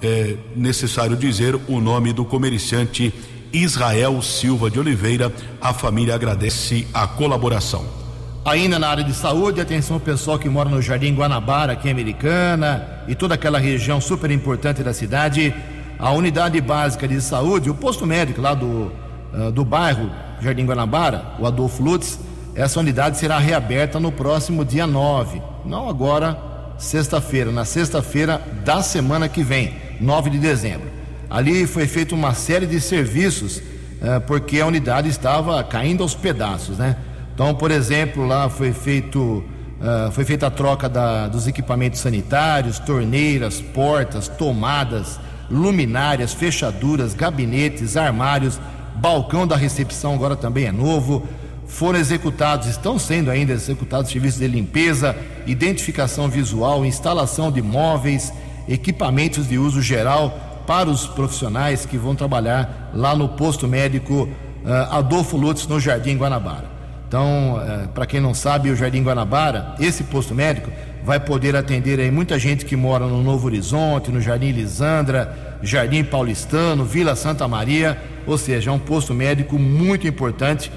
é 0.00 0.36
necessário 0.56 1.14
dizer 1.14 1.54
o 1.68 1.78
nome 1.78 2.14
do 2.14 2.24
comerciante 2.24 3.12
Israel 3.52 4.22
Silva 4.22 4.70
de 4.70 4.80
Oliveira. 4.80 5.30
A 5.60 5.74
família 5.74 6.14
agradece 6.14 6.86
a 6.94 7.06
colaboração. 7.06 8.01
Ainda 8.44 8.76
na 8.76 8.88
área 8.88 9.04
de 9.04 9.14
saúde, 9.14 9.60
atenção 9.60 10.00
pessoal 10.00 10.36
que 10.36 10.48
mora 10.48 10.68
no 10.68 10.82
Jardim 10.82 11.14
Guanabara, 11.14 11.74
aqui 11.74 11.86
em 11.86 11.92
Americana, 11.92 13.04
e 13.06 13.14
toda 13.14 13.34
aquela 13.34 13.56
região 13.56 14.00
super 14.00 14.32
importante 14.32 14.82
da 14.82 14.92
cidade. 14.92 15.54
A 15.96 16.10
unidade 16.10 16.60
básica 16.60 17.06
de 17.06 17.20
saúde, 17.20 17.70
o 17.70 17.74
posto 17.74 18.04
médico 18.04 18.40
lá 18.40 18.52
do, 18.52 18.90
uh, 19.32 19.52
do 19.52 19.64
bairro 19.64 20.10
Jardim 20.40 20.66
Guanabara, 20.66 21.24
o 21.38 21.46
Adolfo 21.46 21.84
Lutz, 21.84 22.18
essa 22.52 22.80
unidade 22.80 23.16
será 23.16 23.38
reaberta 23.38 24.00
no 24.00 24.10
próximo 24.10 24.64
dia 24.64 24.88
9. 24.88 25.40
Não 25.64 25.88
agora, 25.88 26.36
sexta-feira, 26.78 27.52
na 27.52 27.64
sexta-feira 27.64 28.42
da 28.64 28.82
semana 28.82 29.28
que 29.28 29.44
vem. 29.44 29.72
9 30.00 30.30
de 30.30 30.38
dezembro. 30.38 30.90
Ali 31.30 31.64
foi 31.64 31.86
feita 31.86 32.12
uma 32.12 32.34
série 32.34 32.66
de 32.66 32.80
serviços 32.80 33.62
eh, 34.02 34.18
porque 34.18 34.60
a 34.60 34.66
unidade 34.66 35.08
estava 35.08 35.62
caindo 35.62 36.02
aos 36.02 36.14
pedaços, 36.14 36.76
né? 36.76 36.96
Então, 37.34 37.54
por 37.54 37.70
exemplo, 37.70 38.26
lá 38.26 38.48
foi 38.48 38.72
feito 38.72 39.44
eh, 39.82 40.10
foi 40.12 40.24
feita 40.24 40.46
a 40.46 40.50
troca 40.50 40.88
da, 40.88 41.26
dos 41.26 41.48
equipamentos 41.48 41.98
sanitários, 41.98 42.78
torneiras, 42.78 43.60
portas, 43.60 44.28
tomadas, 44.28 45.18
luminárias, 45.50 46.32
fechaduras, 46.32 47.14
gabinetes, 47.14 47.96
armários, 47.96 48.60
balcão 48.94 49.44
da 49.44 49.56
recepção 49.56 50.14
agora 50.14 50.36
também 50.36 50.66
é 50.66 50.72
novo. 50.72 51.26
Foram 51.66 51.98
executados, 51.98 52.68
estão 52.68 52.96
sendo 52.96 53.28
ainda 53.28 53.52
executados 53.52 54.10
serviços 54.12 54.38
de 54.38 54.46
limpeza, 54.46 55.16
identificação 55.46 56.28
visual, 56.28 56.84
instalação 56.84 57.50
de 57.50 57.60
móveis, 57.60 58.32
equipamentos 58.68 59.48
de 59.48 59.58
uso 59.58 59.82
geral 59.82 60.62
para 60.64 60.88
os 60.88 61.08
profissionais 61.08 61.84
que 61.84 61.98
vão 61.98 62.14
trabalhar 62.14 62.92
lá 62.94 63.16
no 63.16 63.30
posto 63.30 63.66
médico 63.66 64.28
uh, 64.64 64.94
Adolfo 64.94 65.36
Lutz, 65.36 65.66
no 65.66 65.80
Jardim 65.80 66.16
Guanabara. 66.16 66.71
Então, 67.12 67.56
uh, 67.56 67.88
para 67.88 68.06
quem 68.06 68.22
não 68.22 68.32
sabe, 68.32 68.70
o 68.70 68.74
Jardim 68.74 69.02
Guanabara, 69.02 69.74
esse 69.78 70.02
posto 70.02 70.34
médico, 70.34 70.70
vai 71.04 71.20
poder 71.20 71.54
atender 71.54 72.00
aí 72.00 72.10
muita 72.10 72.38
gente 72.38 72.64
que 72.64 72.74
mora 72.74 73.06
no 73.06 73.22
Novo 73.22 73.48
Horizonte, 73.48 74.10
no 74.10 74.18
Jardim 74.18 74.50
Lisandra, 74.50 75.58
Jardim 75.62 76.04
Paulistano, 76.04 76.86
Vila 76.86 77.14
Santa 77.14 77.46
Maria, 77.46 78.00
ou 78.26 78.38
seja, 78.38 78.70
é 78.70 78.72
um 78.72 78.78
posto 78.78 79.12
médico 79.12 79.58
muito 79.58 80.08
importante. 80.08 80.72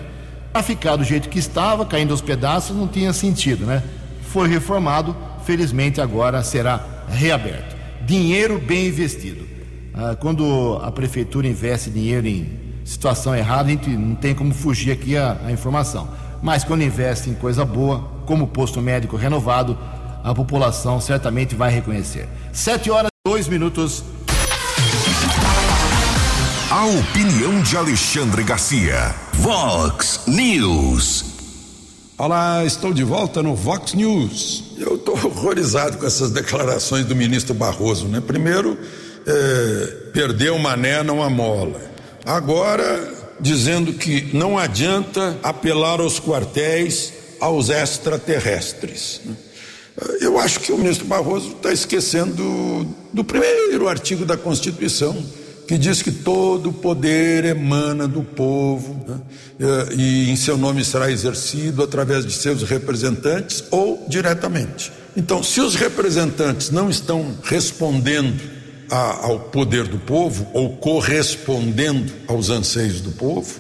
Para 0.51 0.61
ficar 0.61 0.97
do 0.97 1.05
jeito 1.05 1.29
que 1.29 1.39
estava, 1.39 1.85
caindo 1.85 2.11
aos 2.11 2.19
pedaços, 2.19 2.75
não 2.75 2.85
tinha 2.85 3.13
sentido, 3.13 3.65
né? 3.65 3.81
Foi 4.23 4.49
reformado, 4.49 5.15
felizmente 5.45 6.01
agora 6.01 6.43
será 6.43 6.85
reaberto 7.07 7.77
dinheiro 8.05 8.59
bem 8.59 8.87
investido. 8.87 9.47
Ah, 9.93 10.17
quando 10.19 10.81
a 10.83 10.91
prefeitura 10.91 11.47
investe 11.47 11.89
dinheiro 11.89 12.27
em 12.27 12.65
situação 12.83 13.35
errada, 13.35 13.69
a 13.69 13.71
gente 13.71 13.89
não 13.89 14.15
tem 14.15 14.35
como 14.35 14.53
fugir 14.53 14.91
aqui 14.91 15.17
a, 15.17 15.37
a 15.45 15.51
informação. 15.51 16.24
Mas 16.45 16.63
quando 16.63 16.83
investe 16.83 17.27
em 17.27 17.33
coisa 17.33 17.65
boa, 17.65 18.07
como 18.27 18.45
posto 18.45 18.79
médico 18.79 19.17
renovado, 19.17 19.75
a 20.23 20.31
população 20.31 21.01
certamente 21.01 21.55
vai 21.55 21.71
reconhecer. 21.71 22.29
Sete 22.53 22.91
horas 22.91 23.07
e 23.07 23.27
dois 23.27 23.47
minutos. 23.47 24.03
A 26.69 26.85
opinião 26.85 27.63
de 27.63 27.75
Alexandre 27.75 28.43
Garcia. 28.43 29.15
Vox 29.33 30.21
News. 30.27 31.25
Olá, 32.15 32.63
estou 32.63 32.93
de 32.93 33.03
volta 33.03 33.41
no 33.41 33.55
Vox 33.55 33.95
News. 33.95 34.75
Eu 34.77 34.97
estou 34.97 35.15
horrorizado 35.15 35.97
com 35.97 36.05
essas 36.05 36.29
declarações 36.29 37.07
do 37.07 37.15
ministro 37.15 37.55
Barroso, 37.55 38.07
né? 38.07 38.21
Primeiro, 38.21 38.77
é, 39.25 39.85
perdeu 40.13 40.59
mané, 40.59 41.01
não 41.01 41.23
a 41.23 41.29
mola. 41.29 41.81
Agora, 42.23 43.14
dizendo 43.39 43.93
que 43.93 44.29
não 44.35 44.57
adianta 44.57 45.37
apelar 45.43 45.99
aos 45.99 46.19
quartéis, 46.19 47.13
aos 47.39 47.69
extraterrestres. 47.69 49.21
Eu 50.19 50.37
acho 50.39 50.59
que 50.59 50.71
o 50.71 50.77
ministro 50.77 51.05
Barroso 51.05 51.51
está 51.51 51.71
esquecendo 51.71 52.87
do 53.13 53.23
primeiro 53.23 53.87
artigo 53.87 54.25
da 54.25 54.35
Constituição 54.35 55.15
que 55.67 55.77
diz 55.77 56.01
que 56.01 56.11
todo 56.11 56.71
poder 56.71 57.45
emana 57.45 58.07
do 58.07 58.21
povo 58.21 59.03
né? 59.07 59.19
e 59.97 60.29
em 60.29 60.35
seu 60.35 60.57
nome 60.57 60.85
será 60.85 61.09
exercido 61.09 61.83
através 61.83 62.25
de 62.25 62.33
seus 62.33 62.63
representantes 62.63 63.63
ou 63.71 64.05
diretamente. 64.07 64.91
Então, 65.17 65.41
se 65.41 65.61
os 65.61 65.75
representantes 65.75 66.69
não 66.69 66.89
estão 66.89 67.33
respondendo 67.43 68.54
a, 68.89 69.25
ao 69.25 69.39
poder 69.39 69.87
do 69.87 69.97
povo 69.97 70.47
ou 70.53 70.77
correspondendo 70.77 72.11
aos 72.27 72.49
anseios 72.49 73.01
do 73.01 73.11
povo, 73.11 73.59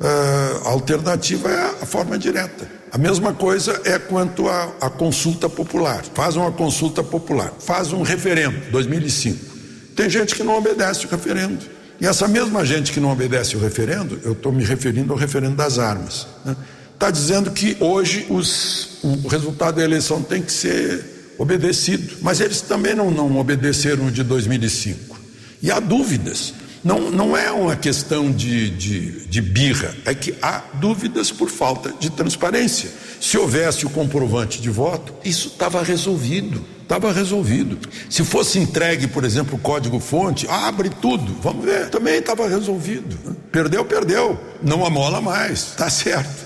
eh, 0.00 0.60
a 0.64 0.68
alternativa 0.70 1.48
é 1.50 1.82
a 1.82 1.86
forma 1.86 2.18
direta. 2.18 2.68
A 2.92 2.98
mesma 2.98 3.32
coisa 3.32 3.80
é 3.84 3.98
quanto 3.98 4.48
à 4.48 4.88
consulta 4.90 5.48
popular. 5.48 6.04
Faz 6.14 6.36
uma 6.36 6.52
consulta 6.52 7.02
popular, 7.02 7.52
faz 7.58 7.92
um 7.92 8.02
referendo, 8.02 8.70
2005 8.70 9.54
tem 9.94 10.10
gente 10.10 10.34
que 10.34 10.42
não 10.42 10.56
obedece 10.56 11.06
o 11.06 11.08
referendo. 11.08 11.64
E 12.00 12.06
essa 12.06 12.26
mesma 12.26 12.64
gente 12.64 12.92
que 12.92 12.98
não 12.98 13.10
obedece 13.10 13.56
o 13.56 13.60
referendo, 13.60 14.20
eu 14.24 14.32
estou 14.32 14.52
me 14.52 14.64
referindo 14.64 15.12
ao 15.12 15.18
referendo 15.18 15.54
das 15.54 15.78
armas, 15.78 16.26
está 16.44 16.50
né? 16.50 16.56
Tá 16.98 17.10
dizendo 17.10 17.50
que 17.50 17.76
hoje 17.80 18.26
os, 18.28 18.98
o 19.02 19.28
resultado 19.28 19.76
da 19.76 19.84
eleição 19.84 20.22
tem 20.22 20.42
que 20.42 20.52
ser 20.52 21.13
obedecido. 21.38 22.16
Mas 22.20 22.40
eles 22.40 22.60
também 22.60 22.94
não, 22.94 23.10
não 23.10 23.36
obedeceram 23.38 24.10
de 24.10 24.22
2005. 24.22 25.18
E 25.62 25.70
há 25.70 25.80
dúvidas 25.80 26.52
Não, 26.84 27.10
não 27.10 27.34
é 27.34 27.50
uma 27.50 27.74
questão 27.76 28.30
de, 28.30 28.68
de, 28.68 29.26
de 29.26 29.40
birra, 29.40 29.96
é 30.04 30.12
que 30.14 30.34
há 30.42 30.62
dúvidas 30.74 31.32
por 31.32 31.48
falta 31.48 31.94
de 31.98 32.10
transparência. 32.10 32.90
Se 33.18 33.38
houvesse 33.38 33.86
o 33.86 33.90
comprovante 33.90 34.60
de 34.60 34.68
voto, 34.68 35.14
isso 35.24 35.48
estava 35.48 35.82
resolvido. 35.82 36.62
Estava 36.82 37.10
resolvido. 37.10 37.78
Se 38.10 38.22
fosse 38.22 38.58
entregue, 38.58 39.06
por 39.06 39.24
exemplo, 39.24 39.56
o 39.56 39.58
código-fonte, 39.58 40.46
abre 40.46 40.90
tudo, 40.90 41.34
vamos 41.42 41.64
ver, 41.64 41.88
também 41.88 42.16
estava 42.18 42.46
resolvido. 42.46 43.16
Perdeu, 43.50 43.82
perdeu, 43.86 44.38
não 44.62 44.84
amola 44.84 45.22
mais, 45.22 45.70
está 45.70 45.88
certo. 45.88 46.44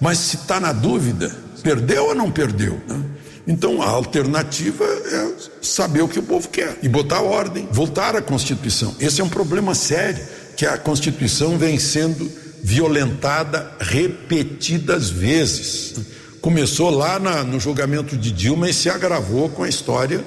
Mas 0.00 0.18
se 0.18 0.36
está 0.36 0.60
na 0.60 0.72
dúvida, 0.72 1.34
perdeu 1.64 2.04
ou 2.06 2.14
não 2.14 2.30
perdeu? 2.30 2.80
Então 3.46 3.82
a 3.82 3.88
alternativa 3.88 4.84
é 4.84 5.32
saber 5.60 6.02
o 6.02 6.08
que 6.08 6.18
o 6.18 6.22
povo 6.22 6.48
quer 6.48 6.78
e 6.82 6.88
botar 6.88 7.20
ordem, 7.20 7.68
voltar 7.70 8.16
à 8.16 8.22
Constituição. 8.22 8.94
Esse 8.98 9.20
é 9.20 9.24
um 9.24 9.28
problema 9.28 9.74
sério, 9.74 10.24
que 10.56 10.64
a 10.64 10.78
Constituição 10.78 11.58
vem 11.58 11.78
sendo 11.78 12.30
violentada 12.62 13.76
repetidas 13.78 15.10
vezes. 15.10 15.94
Começou 16.40 16.90
lá 16.90 17.18
na, 17.18 17.44
no 17.44 17.60
julgamento 17.60 18.16
de 18.16 18.30
Dilma 18.30 18.70
e 18.70 18.74
se 18.74 18.88
agravou 18.88 19.50
com 19.50 19.62
a 19.62 19.68
história 19.68 20.24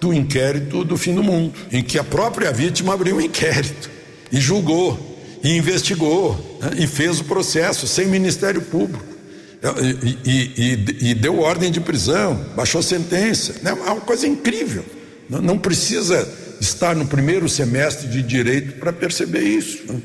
do 0.00 0.14
inquérito 0.14 0.84
do 0.84 0.96
fim 0.96 1.14
do 1.14 1.22
mundo, 1.22 1.52
em 1.70 1.82
que 1.82 1.98
a 1.98 2.04
própria 2.04 2.52
vítima 2.52 2.94
abriu 2.94 3.16
um 3.16 3.20
inquérito 3.20 3.90
e 4.32 4.40
julgou, 4.40 5.18
e 5.42 5.56
investigou, 5.56 6.58
né, 6.60 6.70
e 6.78 6.86
fez 6.86 7.20
o 7.20 7.24
processo 7.24 7.86
sem 7.86 8.06
Ministério 8.06 8.62
Público. 8.62 9.09
E, 9.62 10.18
e, 10.24 11.10
e, 11.10 11.14
deu 11.14 11.38
ordem 11.38 11.70
de 11.70 11.80
prisão, 11.80 12.34
baixou 12.56 12.82
sentença. 12.82 13.54
Né? 13.62 13.70
É 13.70 13.90
uma 13.90 14.00
coisa 14.00 14.26
incrível. 14.26 14.84
Não, 15.28 15.42
não 15.42 15.58
precisa 15.58 16.26
estar 16.60 16.96
no 16.96 17.06
primeiro 17.06 17.48
semestre 17.48 18.08
de 18.08 18.22
direito 18.22 18.78
para 18.78 18.92
perceber 18.92 19.42
isso. 19.42 19.92
Né? 19.92 20.00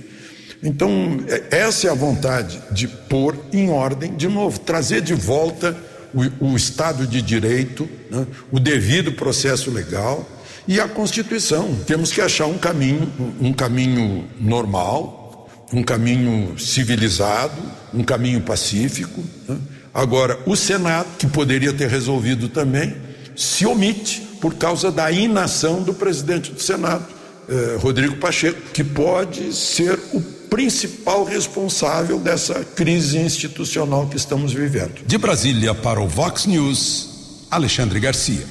Então, 0.62 1.20
é, 1.28 1.60
essa 1.60 1.88
é 1.88 1.90
a 1.90 1.94
vontade 1.94 2.62
de 2.72 2.88
pôr 2.88 3.38
em 3.54 3.70
ordem, 3.70 4.16
de 4.16 4.28
novo, 4.28 4.60
trazer 4.60 5.02
de 5.02 5.14
volta 5.14 5.76
o, 6.14 6.52
o 6.52 6.56
Estado 6.56 7.08
de 7.08 7.22
Direito, 7.22 7.88
né? 8.10 8.28
o 8.52 8.60
devido 8.60 9.14
processo 9.14 9.72
legal 9.72 10.30
e 10.68 10.80
a 10.80 10.88
Constituição. 10.88 11.76
Temos 11.86 12.12
que 12.12 12.22
achar 12.22 12.48
um 12.48 12.58
caminho, 12.58 13.12
um 13.40 13.54
caminho 13.54 14.26
normal, 14.40 15.50
um 15.72 15.84
caminho 15.84 16.58
civilizado, 16.58 17.62
um 17.96 18.04
caminho 18.04 18.42
pacífico. 18.42 19.24
Né? 19.48 19.58
Agora, 19.94 20.38
o 20.46 20.56
Senado, 20.56 21.08
que 21.18 21.28
poderia 21.28 21.72
ter 21.72 21.90
resolvido 21.90 22.50
também, 22.50 22.96
se 23.36 23.66
omite 23.66 24.22
por 24.42 24.56
causa 24.56 24.92
da 24.92 25.10
inação 25.12 25.82
do 25.82 25.94
presidente 25.94 26.52
do 26.52 26.62
Senado, 26.62 27.06
eh, 27.48 27.78
Rodrigo 27.80 28.18
Pacheco, 28.18 28.62
que 28.74 28.84
pode 28.84 29.54
ser 29.54 29.98
o 30.14 30.22
principal 30.22 31.24
responsável 31.24 32.20
dessa 32.20 32.64
crise 32.76 33.18
institucional 33.18 34.08
que 34.08 34.18
estamos 34.18 34.54
vivendo. 34.54 35.06
De 35.06 35.18
Brasília 35.18 35.74
para 35.74 36.00
o 36.00 36.08
Vox 36.08 36.46
News, 36.46 37.48
Alexandre 37.50 38.00
Garcia. 38.00 38.46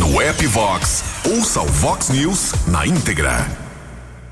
No 0.00 0.20
app 0.20 0.46
Vox, 0.46 1.02
ouça 1.24 1.60
o 1.60 1.66
Vox 1.66 2.08
News 2.08 2.52
na 2.66 2.86
íntegra. 2.86 3.67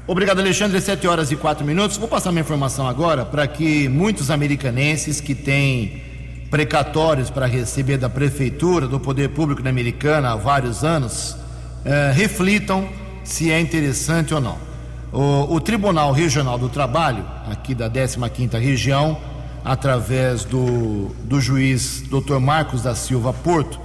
Obrigado, 0.08 0.38
Alexandre. 0.38 0.80
Sete 0.80 1.08
horas 1.08 1.32
e 1.32 1.36
quatro 1.36 1.66
minutos. 1.66 1.96
Vou 1.96 2.06
passar 2.06 2.30
uma 2.30 2.38
informação 2.38 2.86
agora 2.86 3.24
para 3.24 3.44
que 3.48 3.88
muitos 3.88 4.30
americanenses 4.30 5.20
que 5.20 5.34
têm 5.34 6.00
precatórios 6.48 7.28
para 7.28 7.44
receber 7.46 7.96
da 7.96 8.08
prefeitura, 8.08 8.86
do 8.86 9.00
poder 9.00 9.30
público 9.30 9.60
da 9.60 9.68
Americana 9.68 10.30
há 10.30 10.36
vários 10.36 10.84
anos, 10.84 11.36
eh, 11.84 12.12
reflitam 12.14 12.88
se 13.24 13.50
é 13.50 13.58
interessante 13.58 14.32
ou 14.32 14.40
não. 14.40 14.56
O, 15.12 15.56
o, 15.56 15.60
Tribunal 15.60 16.12
Regional 16.12 16.56
do 16.56 16.68
Trabalho, 16.68 17.26
aqui 17.50 17.74
da 17.74 17.90
15ª 17.90 18.60
região, 18.60 19.18
através 19.64 20.44
do, 20.44 21.08
do 21.24 21.40
juiz 21.40 22.02
Dr. 22.02 22.38
Marcos 22.38 22.80
da 22.80 22.94
Silva 22.94 23.32
Porto, 23.32 23.80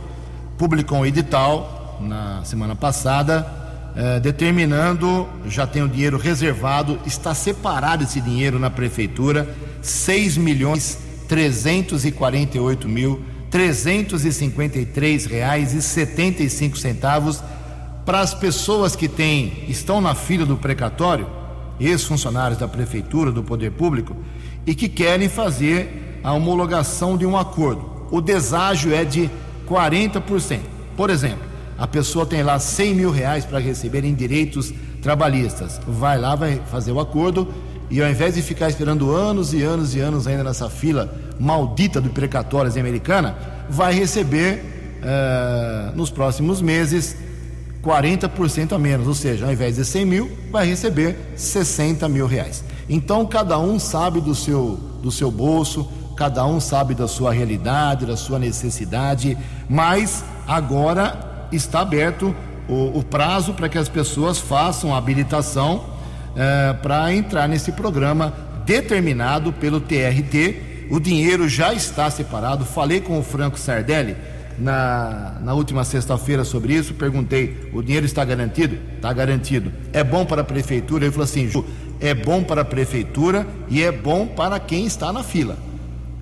publicou 0.55 0.99
um 0.99 1.05
edital 1.05 1.97
na 1.99 2.43
semana 2.43 2.75
passada 2.75 3.60
é, 3.95 4.19
determinando, 4.19 5.27
já 5.45 5.67
tem 5.67 5.83
o 5.83 5.87
dinheiro 5.87 6.17
reservado, 6.17 6.99
está 7.05 7.33
separado 7.33 8.03
esse 8.03 8.21
dinheiro 8.21 8.57
na 8.59 8.69
prefeitura, 8.69 9.47
6 9.81 10.37
milhões 10.37 10.97
348 11.27 12.89
mil 12.89 13.21
353 13.49 15.25
reais 15.25 15.73
e 15.73 15.81
75 15.81 16.77
centavos 16.77 17.43
para 18.05 18.21
as 18.21 18.33
pessoas 18.33 18.95
que 18.95 19.07
têm, 19.07 19.65
estão 19.67 20.01
na 20.01 20.15
fila 20.15 20.45
do 20.45 20.57
precatório, 20.57 21.27
ex-funcionários 21.79 22.57
da 22.57 22.67
prefeitura, 22.67 23.31
do 23.31 23.43
poder 23.43 23.71
público, 23.71 24.15
e 24.65 24.73
que 24.73 24.87
querem 24.87 25.27
fazer 25.27 26.19
a 26.23 26.31
homologação 26.31 27.17
de 27.17 27.25
um 27.25 27.37
acordo. 27.37 28.07
O 28.09 28.21
deságio 28.21 28.93
é 28.93 29.03
de 29.03 29.29
40%. 29.67 30.59
Por 30.95 31.09
exemplo, 31.09 31.50
a 31.81 31.87
pessoa 31.87 32.27
tem 32.27 32.43
lá 32.43 32.59
100 32.59 32.93
mil 32.93 33.09
reais 33.09 33.43
para 33.43 33.57
receber 33.57 34.05
em 34.05 34.13
direitos 34.13 34.71
trabalhistas. 35.01 35.81
Vai 35.87 36.15
lá, 36.15 36.35
vai 36.35 36.61
fazer 36.69 36.91
o 36.91 36.99
acordo 36.99 37.51
e 37.89 37.99
ao 38.03 38.07
invés 38.07 38.35
de 38.35 38.43
ficar 38.43 38.69
esperando 38.69 39.09
anos 39.09 39.51
e 39.51 39.63
anos 39.63 39.95
e 39.95 39.99
anos 39.99 40.27
ainda 40.27 40.43
nessa 40.43 40.69
fila 40.69 41.11
maldita 41.39 41.99
do 41.99 42.11
precatórios 42.11 42.77
americana, 42.77 43.35
vai 43.67 43.95
receber 43.95 44.63
uh, 45.01 45.97
nos 45.97 46.11
próximos 46.11 46.61
meses 46.61 47.17
40% 47.81 48.73
a 48.73 48.77
menos, 48.77 49.07
ou 49.07 49.15
seja, 49.15 49.47
ao 49.47 49.51
invés 49.51 49.77
de 49.77 49.83
100 49.83 50.05
mil, 50.05 50.31
vai 50.51 50.67
receber 50.67 51.33
60 51.35 52.07
mil 52.07 52.27
reais. 52.27 52.63
Então, 52.87 53.25
cada 53.25 53.57
um 53.57 53.79
sabe 53.79 54.21
do 54.21 54.35
seu, 54.35 54.79
do 55.01 55.11
seu 55.11 55.31
bolso, 55.31 55.89
cada 56.15 56.45
um 56.45 56.59
sabe 56.59 56.93
da 56.93 57.07
sua 57.07 57.33
realidade, 57.33 58.05
da 58.05 58.15
sua 58.15 58.37
necessidade, 58.37 59.35
mas 59.67 60.23
agora 60.47 61.30
está 61.51 61.81
aberto 61.81 62.35
o, 62.67 62.99
o 62.99 63.03
prazo 63.03 63.53
para 63.53 63.67
que 63.67 63.77
as 63.77 63.89
pessoas 63.89 64.39
façam 64.39 64.93
a 64.93 64.97
habilitação 64.97 65.85
é, 66.35 66.73
para 66.73 67.13
entrar 67.13 67.47
nesse 67.47 67.71
programa 67.71 68.33
determinado 68.65 69.51
pelo 69.51 69.79
TRT. 69.79 70.87
O 70.89 70.99
dinheiro 70.99 71.47
já 71.47 71.73
está 71.73 72.09
separado. 72.09 72.65
Falei 72.65 73.01
com 73.01 73.19
o 73.19 73.23
Franco 73.23 73.59
Sardelli 73.59 74.15
na, 74.57 75.37
na 75.41 75.53
última 75.53 75.83
sexta-feira 75.83 76.43
sobre 76.43 76.73
isso. 76.73 76.93
Perguntei: 76.93 77.69
o 77.73 77.81
dinheiro 77.81 78.05
está 78.05 78.23
garantido? 78.23 78.77
Está 78.95 79.11
garantido. 79.11 79.71
É 79.91 80.03
bom 80.03 80.25
para 80.25 80.41
a 80.41 80.45
prefeitura? 80.45 81.05
Ele 81.05 81.11
falou 81.11 81.25
assim: 81.25 81.47
Ju, 81.47 81.65
é 81.99 82.13
bom 82.13 82.43
para 82.43 82.61
a 82.61 82.65
prefeitura 82.65 83.45
e 83.69 83.83
é 83.83 83.91
bom 83.91 84.27
para 84.27 84.59
quem 84.59 84.85
está 84.85 85.11
na 85.11 85.23
fila. 85.23 85.57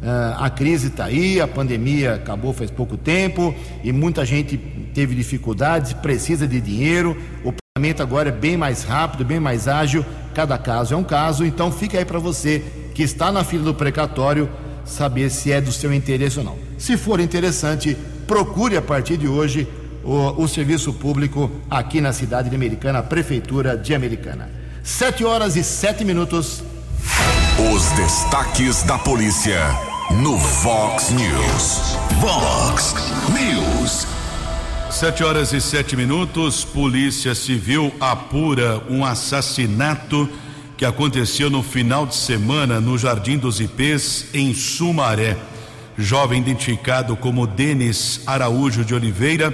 Uh, 0.01 0.43
a 0.43 0.49
crise 0.49 0.87
está 0.87 1.05
aí, 1.05 1.41
a 1.41 1.47
pandemia 1.47 2.15
acabou 2.15 2.53
faz 2.53 2.71
pouco 2.71 2.95
tempo 2.95 3.53
e 3.83 3.91
muita 3.91 4.25
gente 4.25 4.57
teve 4.93 5.13
dificuldades, 5.13 5.91
precisa 5.91 6.47
de 6.47 6.61
dinheiro. 6.61 7.17
O 7.43 7.53
pagamento 7.75 8.01
agora 8.01 8.29
é 8.29 8.31
bem 8.31 8.55
mais 8.55 8.83
rápido, 8.83 9.25
bem 9.25 9.39
mais 9.39 9.67
ágil. 9.67 10.05
Cada 10.33 10.57
caso 10.57 10.93
é 10.93 10.97
um 10.97 11.03
caso. 11.03 11.45
Então 11.45 11.69
fica 11.69 11.97
aí 11.97 12.05
para 12.05 12.19
você 12.19 12.63
que 12.95 13.03
está 13.03 13.29
na 13.31 13.43
fila 13.43 13.65
do 13.65 13.73
precatório 13.73 14.49
saber 14.85 15.29
se 15.29 15.51
é 15.51 15.59
do 15.59 15.71
seu 15.71 15.93
interesse 15.93 16.39
ou 16.39 16.45
não. 16.45 16.57
Se 16.77 16.95
for 16.95 17.19
interessante, 17.19 17.97
procure 18.25 18.77
a 18.77 18.81
partir 18.81 19.17
de 19.17 19.27
hoje 19.27 19.67
o, 20.03 20.43
o 20.43 20.47
serviço 20.47 20.93
público 20.93 21.51
aqui 21.69 21.99
na 21.99 22.13
cidade 22.13 22.49
de 22.49 22.55
Americana, 22.55 22.99
a 22.99 23.03
Prefeitura 23.03 23.77
de 23.77 23.93
Americana. 23.93 24.49
Sete 24.81 25.25
horas 25.25 25.57
e 25.57 25.63
sete 25.63 26.05
minutos. 26.05 26.63
Os 27.73 27.91
destaques 27.91 28.83
da 28.83 28.97
polícia 28.97 29.88
no 30.11 30.37
Vox 30.37 31.11
News. 31.11 31.95
Vox 32.19 32.95
News. 33.29 34.07
Sete 34.89 35.23
horas 35.23 35.53
e 35.53 35.61
sete 35.61 35.95
minutos. 35.95 36.65
Polícia 36.65 37.35
Civil 37.35 37.93
apura 37.99 38.81
um 38.89 39.05
assassinato 39.05 40.27
que 40.75 40.83
aconteceu 40.83 41.49
no 41.49 41.61
final 41.61 42.07
de 42.07 42.15
semana 42.15 42.81
no 42.81 42.97
Jardim 42.97 43.37
dos 43.37 43.61
Ipês, 43.61 44.25
em 44.33 44.53
Sumaré. 44.53 45.37
Jovem 45.97 46.41
identificado 46.41 47.15
como 47.15 47.45
Denis 47.45 48.21
Araújo 48.25 48.83
de 48.83 48.95
Oliveira, 48.95 49.53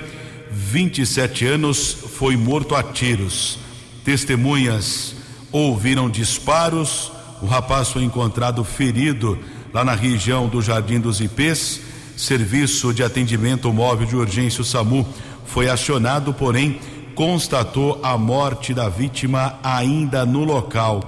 27 0.50 1.46
anos, 1.46 1.92
foi 2.18 2.38
morto 2.38 2.76
a 2.76 2.82
tiros. 2.82 3.60
Testemunhas 4.06 5.16
ouviram 5.52 6.10
disparos. 6.10 7.12
O 7.42 7.46
rapaz 7.46 7.90
foi 7.90 8.04
encontrado 8.04 8.64
ferido 8.64 9.38
lá 9.76 9.84
na 9.84 9.94
região 9.94 10.48
do 10.48 10.62
Jardim 10.62 11.02
dos 11.02 11.20
Ipês. 11.20 11.82
Serviço 12.16 12.94
de 12.94 13.04
atendimento 13.04 13.74
móvel 13.74 14.08
de 14.08 14.16
urgência, 14.16 14.62
o 14.62 14.64
SAMU, 14.64 15.06
foi 15.46 15.68
acionado, 15.68 16.34
porém 16.34 16.80
constatou 17.14 18.00
a 18.02 18.18
morte 18.18 18.74
da 18.74 18.88
vítima 18.88 19.60
ainda 19.62 20.26
no 20.26 20.46
local. 20.46 21.04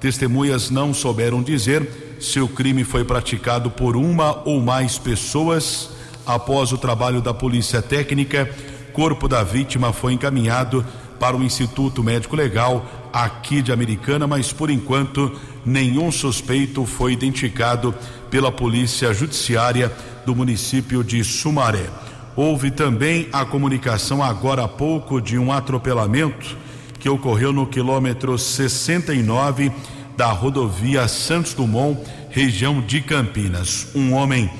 Testemunhas 0.00 0.68
não 0.68 0.92
souberam 0.92 1.42
dizer 1.42 2.18
se 2.20 2.38
o 2.40 2.46
crime 2.46 2.84
foi 2.84 3.06
praticado 3.06 3.70
por 3.70 3.96
uma 3.96 4.42
ou 4.46 4.60
mais 4.60 4.98
pessoas. 4.98 5.88
Após 6.26 6.72
o 6.72 6.78
trabalho 6.78 7.22
da 7.22 7.32
polícia 7.32 7.80
técnica, 7.80 8.50
corpo 8.92 9.26
da 9.26 9.42
vítima 9.42 9.94
foi 9.94 10.12
encaminhado 10.12 10.84
para 11.18 11.34
o 11.34 11.42
Instituto 11.42 12.04
Médico 12.04 12.36
Legal 12.36 12.84
aqui 13.14 13.62
de 13.62 13.70
Americana, 13.70 14.26
mas 14.26 14.52
por 14.52 14.68
enquanto 14.68 15.30
nenhum 15.64 16.10
suspeito 16.10 16.84
foi 16.84 17.12
identificado 17.12 17.94
pela 18.28 18.50
Polícia 18.50 19.14
Judiciária 19.14 19.92
do 20.26 20.34
município 20.34 21.04
de 21.04 21.22
Sumaré. 21.22 21.86
Houve 22.34 22.72
também 22.72 23.28
a 23.32 23.44
comunicação 23.44 24.20
agora 24.20 24.64
há 24.64 24.68
pouco 24.68 25.20
de 25.20 25.38
um 25.38 25.52
atropelamento 25.52 26.56
que 26.98 27.08
ocorreu 27.08 27.52
no 27.52 27.68
quilômetro 27.68 28.36
69 28.36 29.70
da 30.16 30.32
rodovia 30.32 31.06
Santos 31.06 31.54
Dumont, 31.54 32.00
região 32.30 32.80
de 32.80 33.00
Campinas. 33.00 33.86
Um 33.94 34.12
homem 34.12 34.50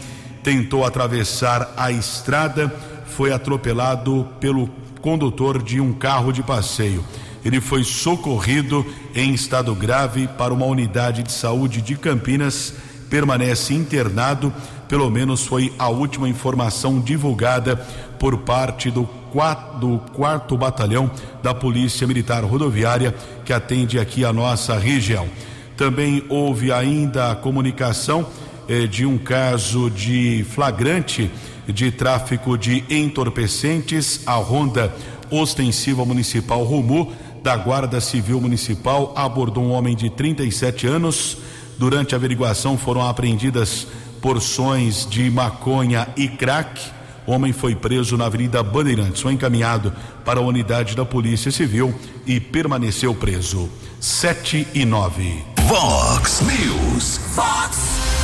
tentou 0.44 0.84
atravessar 0.84 1.74
a 1.76 1.90
estrada, 1.90 2.72
foi 3.06 3.32
atropelado 3.32 4.28
pelo 4.38 4.68
condutor 5.00 5.60
de 5.60 5.80
um 5.80 5.92
carro 5.92 6.32
de 6.32 6.42
passeio. 6.42 7.04
Ele 7.44 7.60
foi 7.60 7.84
socorrido 7.84 8.86
em 9.14 9.34
estado 9.34 9.74
grave 9.74 10.26
para 10.26 10.54
uma 10.54 10.66
unidade 10.66 11.22
de 11.22 11.32
saúde 11.32 11.82
de 11.82 11.96
Campinas, 11.96 12.74
permanece 13.10 13.74
internado, 13.74 14.52
pelo 14.88 15.10
menos 15.10 15.44
foi 15.46 15.72
a 15.78 15.88
última 15.88 16.28
informação 16.28 17.00
divulgada 17.00 17.76
por 18.18 18.38
parte 18.38 18.90
do 18.90 19.04
quarto, 19.30 19.78
do 19.78 19.98
quarto 20.12 20.56
batalhão 20.56 21.10
da 21.42 21.52
Polícia 21.52 22.06
Militar 22.06 22.42
Rodoviária 22.44 23.14
que 23.44 23.52
atende 23.52 23.98
aqui 23.98 24.24
a 24.24 24.32
nossa 24.32 24.78
região. 24.78 25.28
Também 25.76 26.24
houve 26.28 26.72
ainda 26.72 27.32
a 27.32 27.36
comunicação 27.36 28.26
eh, 28.68 28.86
de 28.86 29.04
um 29.04 29.18
caso 29.18 29.90
de 29.90 30.46
flagrante 30.48 31.30
de 31.66 31.90
tráfico 31.90 32.56
de 32.56 32.84
entorpecentes. 32.88 34.22
A 34.26 34.34
Ronda 34.34 34.94
Ostensiva 35.30 36.04
Municipal 36.04 36.62
Rumu 36.62 37.12
da 37.44 37.58
Guarda 37.58 38.00
Civil 38.00 38.40
Municipal 38.40 39.12
abordou 39.14 39.62
um 39.62 39.72
homem 39.72 39.94
de 39.94 40.08
37 40.08 40.86
anos. 40.86 41.36
Durante 41.76 42.14
a 42.14 42.16
averiguação 42.16 42.78
foram 42.78 43.06
apreendidas 43.06 43.86
porções 44.22 45.06
de 45.06 45.30
maconha 45.30 46.08
e 46.16 46.26
crack. 46.26 46.80
O 47.26 47.32
homem 47.32 47.52
foi 47.52 47.74
preso 47.74 48.16
na 48.16 48.24
Avenida 48.24 48.62
Bandeirantes, 48.62 49.20
foi 49.20 49.34
encaminhado 49.34 49.92
para 50.24 50.40
a 50.40 50.42
unidade 50.42 50.96
da 50.96 51.04
Polícia 51.04 51.50
Civil 51.50 51.94
e 52.26 52.40
permaneceu 52.40 53.14
preso. 53.14 53.68
7 54.00 54.66
e 54.72 54.86
9. 54.86 55.44
Vox 55.66 56.40
News. 56.40 57.18
Fox 57.34 57.78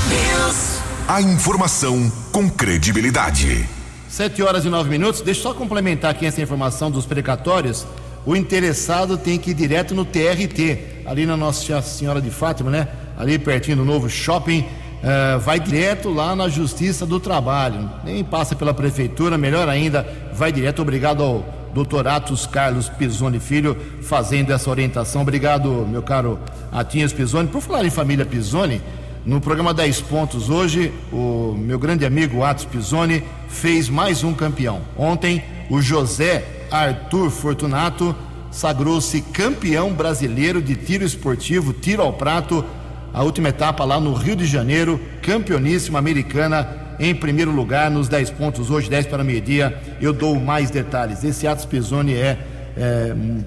News. 0.08 0.80
A 1.06 1.20
informação 1.20 2.10
com 2.32 2.48
credibilidade. 2.48 3.68
7 4.08 4.42
horas 4.42 4.64
e 4.64 4.70
9 4.70 4.88
minutos. 4.88 5.20
Deixa 5.20 5.40
eu 5.40 5.42
só 5.42 5.54
complementar 5.54 6.10
aqui 6.10 6.24
essa 6.24 6.40
informação 6.40 6.90
dos 6.90 7.04
precatórios. 7.04 7.86
O 8.24 8.36
interessado 8.36 9.16
tem 9.16 9.38
que 9.38 9.50
ir 9.50 9.54
direto 9.54 9.94
no 9.94 10.04
TRT, 10.04 11.04
ali 11.06 11.24
na 11.24 11.36
Nossa 11.36 11.80
Senhora 11.80 12.20
de 12.20 12.30
Fátima, 12.30 12.70
né? 12.70 12.88
Ali 13.18 13.38
pertinho 13.38 13.78
do 13.78 13.84
novo 13.84 14.08
shopping. 14.08 14.60
Uh, 14.60 15.40
vai 15.40 15.58
direto 15.58 16.10
lá 16.10 16.36
na 16.36 16.48
Justiça 16.48 17.06
do 17.06 17.18
Trabalho. 17.18 17.90
Nem 18.04 18.22
passa 18.22 18.54
pela 18.54 18.74
prefeitura, 18.74 19.38
melhor 19.38 19.68
ainda, 19.68 20.06
vai 20.34 20.52
direto. 20.52 20.82
Obrigado 20.82 21.22
ao 21.22 21.44
doutor 21.72 22.06
Atos 22.06 22.46
Carlos 22.46 22.90
Pisoni 22.90 23.40
Filho 23.40 23.76
fazendo 24.02 24.52
essa 24.52 24.68
orientação. 24.68 25.22
Obrigado, 25.22 25.86
meu 25.88 26.02
caro 26.02 26.38
Atinhas 26.70 27.14
Pisoni. 27.14 27.48
Por 27.48 27.62
falar 27.62 27.86
em 27.86 27.90
família 27.90 28.26
Pisoni, 28.26 28.82
no 29.24 29.40
programa 29.40 29.72
10 29.72 30.02
Pontos 30.02 30.50
hoje, 30.50 30.92
o 31.10 31.54
meu 31.56 31.78
grande 31.78 32.04
amigo 32.04 32.42
Atos 32.42 32.66
Pisoni 32.66 33.22
fez 33.48 33.88
mais 33.88 34.22
um 34.22 34.34
campeão. 34.34 34.82
Ontem, 34.98 35.42
o 35.70 35.80
José 35.80 36.59
Arthur 36.70 37.30
Fortunato 37.30 38.14
sagrou-se 38.50 39.20
campeão 39.20 39.92
brasileiro 39.92 40.60
de 40.60 40.74
tiro 40.74 41.04
esportivo, 41.04 41.72
tiro 41.72 42.02
ao 42.02 42.12
prato, 42.12 42.64
a 43.12 43.22
última 43.22 43.48
etapa 43.48 43.84
lá 43.84 44.00
no 44.00 44.12
Rio 44.12 44.36
de 44.36 44.46
Janeiro, 44.46 45.00
campeoníssima 45.22 45.98
americana 45.98 46.94
em 46.98 47.14
primeiro 47.14 47.50
lugar 47.50 47.90
nos 47.90 48.08
10 48.08 48.30
pontos, 48.30 48.70
hoje 48.70 48.90
10 48.90 49.06
para 49.06 49.24
meio-dia. 49.24 49.80
Eu 50.00 50.12
dou 50.12 50.38
mais 50.38 50.70
detalhes. 50.70 51.24
Esse 51.24 51.46
Atos 51.46 51.64
Pisoni 51.64 52.14
é, 52.14 52.38
é 52.76 53.14
um, 53.14 53.42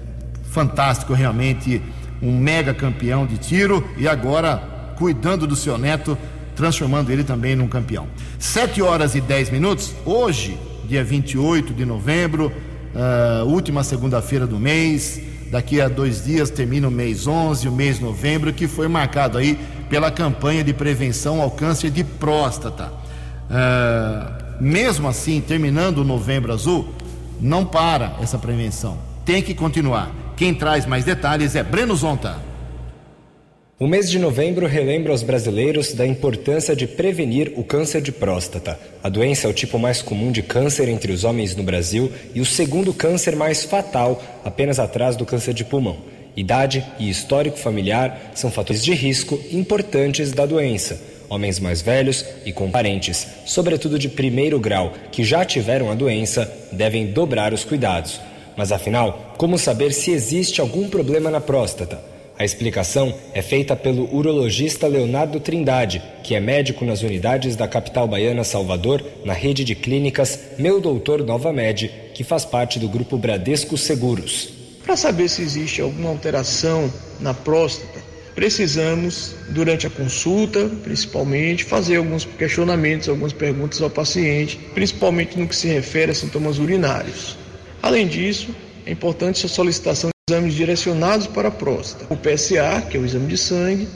fantástico, 0.50 1.14
realmente, 1.14 1.80
um 2.20 2.36
mega 2.36 2.74
campeão 2.74 3.26
de 3.26 3.38
tiro 3.38 3.86
e 3.96 4.08
agora 4.08 4.56
cuidando 4.96 5.46
do 5.46 5.56
seu 5.56 5.78
neto, 5.78 6.18
transformando 6.56 7.10
ele 7.10 7.24
também 7.24 7.56
num 7.56 7.68
campeão. 7.68 8.06
7 8.38 8.82
horas 8.82 9.14
e 9.14 9.20
10 9.20 9.50
minutos, 9.50 9.94
hoje, 10.04 10.58
dia 10.86 11.04
28 11.04 11.72
de 11.72 11.84
novembro 11.84 12.52
uh, 12.94 13.44
última 13.46 13.82
segunda-feira 13.84 14.46
do 14.46 14.58
mês. 14.58 15.20
Daqui 15.50 15.80
a 15.80 15.88
dois 15.88 16.24
dias 16.24 16.50
termina 16.50 16.88
o 16.88 16.90
mês 16.90 17.26
11, 17.26 17.68
o 17.68 17.72
mês 17.72 18.00
novembro, 18.00 18.52
que 18.52 18.66
foi 18.66 18.88
marcado 18.88 19.38
aí 19.38 19.58
pela 19.88 20.10
campanha 20.10 20.64
de 20.64 20.72
prevenção 20.72 21.40
ao 21.40 21.50
câncer 21.50 21.90
de 21.90 22.02
próstata. 22.02 22.92
Uh, 23.50 24.62
mesmo 24.62 25.08
assim, 25.08 25.40
terminando 25.40 25.98
o 25.98 26.04
novembro 26.04 26.52
azul, 26.52 26.88
não 27.40 27.64
para 27.64 28.16
essa 28.20 28.38
prevenção. 28.38 28.98
Tem 29.24 29.42
que 29.42 29.54
continuar. 29.54 30.10
Quem 30.36 30.54
traz 30.54 30.86
mais 30.86 31.04
detalhes 31.04 31.54
é 31.54 31.62
Breno 31.62 31.94
Zonta. 31.94 32.53
O 33.76 33.88
mês 33.88 34.08
de 34.08 34.20
novembro 34.20 34.68
relembra 34.68 35.10
aos 35.10 35.24
brasileiros 35.24 35.94
da 35.94 36.06
importância 36.06 36.76
de 36.76 36.86
prevenir 36.86 37.52
o 37.56 37.64
câncer 37.64 38.00
de 38.00 38.12
próstata. 38.12 38.78
A 39.02 39.08
doença 39.08 39.48
é 39.48 39.50
o 39.50 39.52
tipo 39.52 39.80
mais 39.80 40.00
comum 40.00 40.30
de 40.30 40.42
câncer 40.42 40.88
entre 40.88 41.10
os 41.10 41.24
homens 41.24 41.56
no 41.56 41.64
Brasil 41.64 42.12
e 42.32 42.40
o 42.40 42.46
segundo 42.46 42.94
câncer 42.94 43.34
mais 43.34 43.64
fatal, 43.64 44.22
apenas 44.44 44.78
atrás 44.78 45.16
do 45.16 45.26
câncer 45.26 45.52
de 45.52 45.64
pulmão. 45.64 45.96
Idade 46.36 46.84
e 47.00 47.10
histórico 47.10 47.58
familiar 47.58 48.30
são 48.32 48.48
fatores 48.48 48.84
de 48.84 48.94
risco 48.94 49.40
importantes 49.50 50.30
da 50.30 50.46
doença. 50.46 51.02
Homens 51.28 51.58
mais 51.58 51.82
velhos 51.82 52.24
e 52.46 52.52
com 52.52 52.70
parentes, 52.70 53.26
sobretudo 53.44 53.98
de 53.98 54.08
primeiro 54.08 54.60
grau, 54.60 54.92
que 55.10 55.24
já 55.24 55.44
tiveram 55.44 55.90
a 55.90 55.96
doença, 55.96 56.48
devem 56.70 57.06
dobrar 57.06 57.52
os 57.52 57.64
cuidados. 57.64 58.20
Mas 58.56 58.70
afinal, 58.70 59.34
como 59.36 59.58
saber 59.58 59.92
se 59.92 60.12
existe 60.12 60.60
algum 60.60 60.88
problema 60.88 61.28
na 61.28 61.40
próstata? 61.40 62.13
A 62.36 62.44
explicação 62.44 63.14
é 63.32 63.40
feita 63.40 63.76
pelo 63.76 64.12
urologista 64.12 64.88
Leonardo 64.88 65.38
Trindade, 65.38 66.02
que 66.24 66.34
é 66.34 66.40
médico 66.40 66.84
nas 66.84 67.00
unidades 67.00 67.54
da 67.54 67.68
capital 67.68 68.08
baiana 68.08 68.42
Salvador, 68.42 69.04
na 69.24 69.32
rede 69.32 69.64
de 69.64 69.76
clínicas 69.76 70.40
Meu 70.58 70.80
Doutor 70.80 71.22
Nova 71.22 71.52
Med, 71.52 71.88
que 72.12 72.24
faz 72.24 72.44
parte 72.44 72.80
do 72.80 72.88
grupo 72.88 73.16
Bradesco 73.16 73.78
Seguros. 73.78 74.48
Para 74.84 74.96
saber 74.96 75.28
se 75.28 75.42
existe 75.42 75.80
alguma 75.80 76.10
alteração 76.10 76.92
na 77.20 77.32
próstata, 77.32 78.02
precisamos, 78.34 79.36
durante 79.50 79.86
a 79.86 79.90
consulta, 79.90 80.68
principalmente, 80.82 81.62
fazer 81.62 81.96
alguns 81.96 82.24
questionamentos, 82.24 83.08
algumas 83.08 83.32
perguntas 83.32 83.80
ao 83.80 83.88
paciente, 83.88 84.58
principalmente 84.74 85.38
no 85.38 85.46
que 85.46 85.54
se 85.54 85.68
refere 85.68 86.10
a 86.10 86.14
sintomas 86.14 86.58
urinários. 86.58 87.38
Além 87.80 88.08
disso, 88.08 88.48
é 88.84 88.90
importante 88.90 89.46
a 89.46 89.48
solicitação 89.48 90.13
exames 90.30 90.54
direcionados 90.54 91.26
para 91.26 91.48
a 91.48 91.50
próstata, 91.50 92.06
o 92.08 92.16
PSA, 92.16 92.80
que 92.88 92.96
é 92.96 93.00
o 93.00 93.04
exame 93.04 93.26
de 93.26 93.36
sangue, 93.36 93.86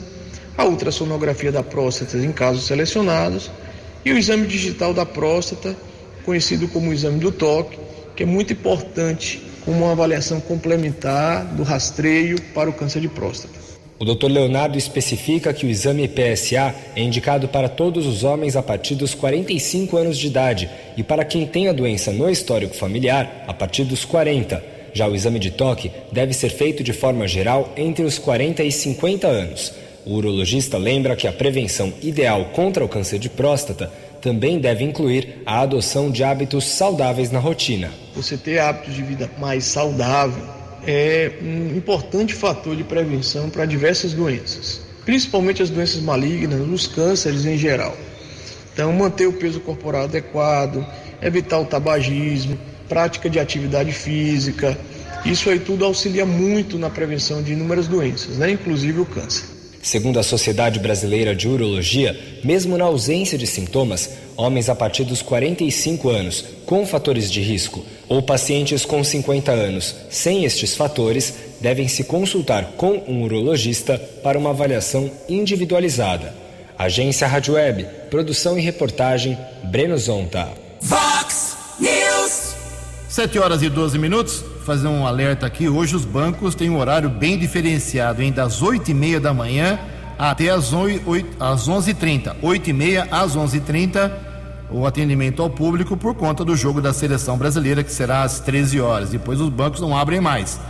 a 0.55 0.63
ultrassonografia 0.63 1.51
da 1.51 1.63
próstata 1.63 2.19
em 2.19 2.31
casos 2.31 2.65
selecionados 2.65 3.49
e 4.05 4.13
o 4.13 4.17
exame 4.19 4.45
digital 4.45 4.93
da 4.93 5.07
próstata, 5.07 5.75
conhecido 6.23 6.67
como 6.67 6.93
exame 6.93 7.19
do 7.19 7.31
toque, 7.31 7.79
que 8.15 8.21
é 8.21 8.25
muito 8.27 8.53
importante 8.53 9.41
como 9.65 9.79
uma 9.79 9.93
avaliação 9.93 10.39
complementar 10.39 11.45
do 11.55 11.63
rastreio 11.63 12.39
para 12.53 12.69
o 12.69 12.73
câncer 12.73 13.01
de 13.01 13.07
próstata. 13.07 13.57
O 13.97 14.05
Dr. 14.05 14.27
Leonardo 14.27 14.77
especifica 14.77 15.51
que 15.51 15.65
o 15.65 15.69
exame 15.69 16.07
PSA 16.07 16.75
é 16.95 17.01
indicado 17.01 17.47
para 17.47 17.67
todos 17.67 18.05
os 18.05 18.23
homens 18.23 18.55
a 18.55 18.61
partir 18.61 18.93
dos 18.93 19.15
45 19.15 19.97
anos 19.97 20.15
de 20.15 20.27
idade 20.27 20.69
e 20.95 21.01
para 21.01 21.25
quem 21.25 21.47
tem 21.47 21.69
a 21.69 21.73
doença 21.73 22.11
no 22.11 22.29
histórico 22.29 22.75
familiar 22.75 23.45
a 23.47 23.53
partir 23.55 23.83
dos 23.83 24.05
40 24.05 24.77
já 24.93 25.07
o 25.07 25.15
exame 25.15 25.39
de 25.39 25.51
toque 25.51 25.91
deve 26.11 26.33
ser 26.33 26.49
feito 26.49 26.83
de 26.83 26.93
forma 26.93 27.27
geral 27.27 27.73
entre 27.75 28.03
os 28.03 28.17
40 28.17 28.63
e 28.63 28.71
50 28.71 29.27
anos. 29.27 29.73
O 30.05 30.15
urologista 30.15 30.77
lembra 30.77 31.15
que 31.15 31.27
a 31.27 31.31
prevenção 31.31 31.93
ideal 32.01 32.45
contra 32.53 32.83
o 32.83 32.89
câncer 32.89 33.19
de 33.19 33.29
próstata 33.29 33.91
também 34.21 34.59
deve 34.59 34.83
incluir 34.83 35.41
a 35.45 35.61
adoção 35.61 36.09
de 36.09 36.23
hábitos 36.23 36.65
saudáveis 36.65 37.31
na 37.31 37.39
rotina. 37.39 37.91
Você 38.15 38.37
ter 38.37 38.59
hábitos 38.59 38.95
de 38.95 39.03
vida 39.03 39.29
mais 39.37 39.63
saudável 39.65 40.43
é 40.85 41.31
um 41.41 41.75
importante 41.77 42.33
fator 42.33 42.75
de 42.75 42.83
prevenção 42.83 43.49
para 43.49 43.65
diversas 43.65 44.13
doenças, 44.13 44.81
principalmente 45.05 45.61
as 45.61 45.69
doenças 45.69 46.01
malignas, 46.01 46.67
os 46.67 46.87
cânceres 46.87 47.45
em 47.45 47.57
geral. 47.57 47.95
Então, 48.73 48.93
manter 48.93 49.27
o 49.27 49.33
peso 49.33 49.59
corporal 49.59 50.03
adequado, 50.03 50.85
evitar 51.21 51.59
o 51.59 51.65
tabagismo, 51.65 52.57
prática 52.89 53.29
de 53.29 53.39
atividade 53.39 53.91
física. 53.93 54.77
Isso 55.23 55.49
aí 55.49 55.59
tudo 55.59 55.85
auxilia 55.85 56.25
muito 56.25 56.77
na 56.77 56.89
prevenção 56.89 57.41
de 57.41 57.53
inúmeras 57.53 57.87
doenças, 57.87 58.37
né? 58.37 58.51
inclusive 58.51 58.99
o 58.99 59.05
câncer. 59.05 59.45
Segundo 59.81 60.19
a 60.19 60.23
Sociedade 60.23 60.77
Brasileira 60.77 61.33
de 61.33 61.47
Urologia, 61.47 62.19
mesmo 62.43 62.77
na 62.77 62.83
ausência 62.83 63.37
de 63.37 63.47
sintomas, 63.47 64.09
homens 64.35 64.67
a 64.67 64.75
partir 64.75 65.05
dos 65.05 65.21
45 65.21 66.09
anos 66.09 66.45
com 66.65 66.85
fatores 66.85 67.31
de 67.31 67.39
risco 67.39 67.85
ou 68.09 68.21
pacientes 68.21 68.83
com 68.83 69.01
50 69.01 69.51
anos 69.51 69.95
sem 70.09 70.43
estes 70.43 70.75
fatores 70.75 71.33
devem 71.61 71.87
se 71.87 72.03
consultar 72.03 72.73
com 72.75 73.01
um 73.07 73.23
urologista 73.23 73.97
para 74.21 74.37
uma 74.37 74.49
avaliação 74.49 75.09
individualizada. 75.29 76.35
Agência 76.77 77.27
Rádio 77.27 77.53
Web, 77.53 77.85
produção 78.09 78.57
e 78.57 78.61
reportagem 78.61 79.37
Breno 79.63 79.97
Zonta. 79.97 80.49
News. 80.81 81.18
7 83.09 83.39
horas 83.39 83.63
e 83.63 83.69
12 83.69 83.97
minutos. 83.97 84.45
Fazer 84.63 84.87
um 84.87 85.05
alerta 85.05 85.47
aqui. 85.47 85.67
Hoje 85.67 85.95
os 85.95 86.05
bancos 86.05 86.53
têm 86.53 86.69
um 86.69 86.77
horário 86.77 87.09
bem 87.09 87.39
diferenciado, 87.39 88.21
hein? 88.21 88.31
Das 88.31 88.61
8 88.61 88.91
e 88.91 88.93
meia 88.93 89.19
da 89.19 89.33
manhã 89.33 89.79
até 90.17 90.51
as 90.51 90.71
11h30. 90.71 92.35
8 92.39 92.69
e 92.69 92.73
meia 92.73 93.07
às 93.09 93.35
11h30 93.35 94.11
o 94.69 94.85
atendimento 94.85 95.41
ao 95.41 95.49
público 95.49 95.97
por 95.97 96.13
conta 96.13 96.45
do 96.45 96.55
jogo 96.55 96.79
da 96.79 96.93
seleção 96.93 97.35
brasileira, 97.35 97.83
que 97.83 97.91
será 97.91 98.21
às 98.21 98.39
13 98.41 98.79
horas. 98.79 99.09
Depois 99.09 99.41
os 99.41 99.49
bancos 99.49 99.81
não 99.81 99.97
abrem 99.97 100.21
mais, 100.21 100.61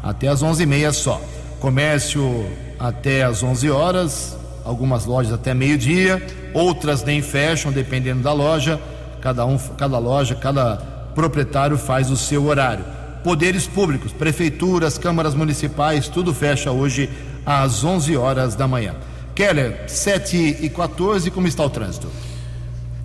até 0.00 0.28
às 0.28 0.40
11h30 0.40 0.92
só. 0.92 1.20
Comércio 1.58 2.46
até 2.78 3.24
às 3.24 3.42
11 3.42 3.68
horas, 3.72 4.36
algumas 4.64 5.04
lojas 5.04 5.32
até 5.32 5.52
meio-dia, 5.52 6.24
outras 6.54 7.02
nem 7.02 7.20
fecham, 7.20 7.72
dependendo 7.72 8.22
da 8.22 8.32
loja. 8.32 8.80
Cada 9.20 9.44
um, 9.44 9.58
cada 9.58 9.98
loja, 9.98 10.36
cada 10.36 10.97
proprietário 11.18 11.76
faz 11.76 12.12
o 12.12 12.16
seu 12.16 12.46
horário. 12.46 12.84
Poderes 13.24 13.66
públicos, 13.66 14.12
prefeituras, 14.12 14.96
câmaras 14.96 15.34
municipais, 15.34 16.06
tudo 16.06 16.32
fecha 16.32 16.70
hoje 16.70 17.10
às 17.44 17.82
11 17.82 18.16
horas 18.16 18.54
da 18.54 18.68
manhã. 18.68 18.94
Keller, 19.34 19.82
7 19.88 20.58
e 20.60 20.70
14, 20.70 21.28
como 21.32 21.48
está 21.48 21.64
o 21.64 21.70
trânsito? 21.70 22.08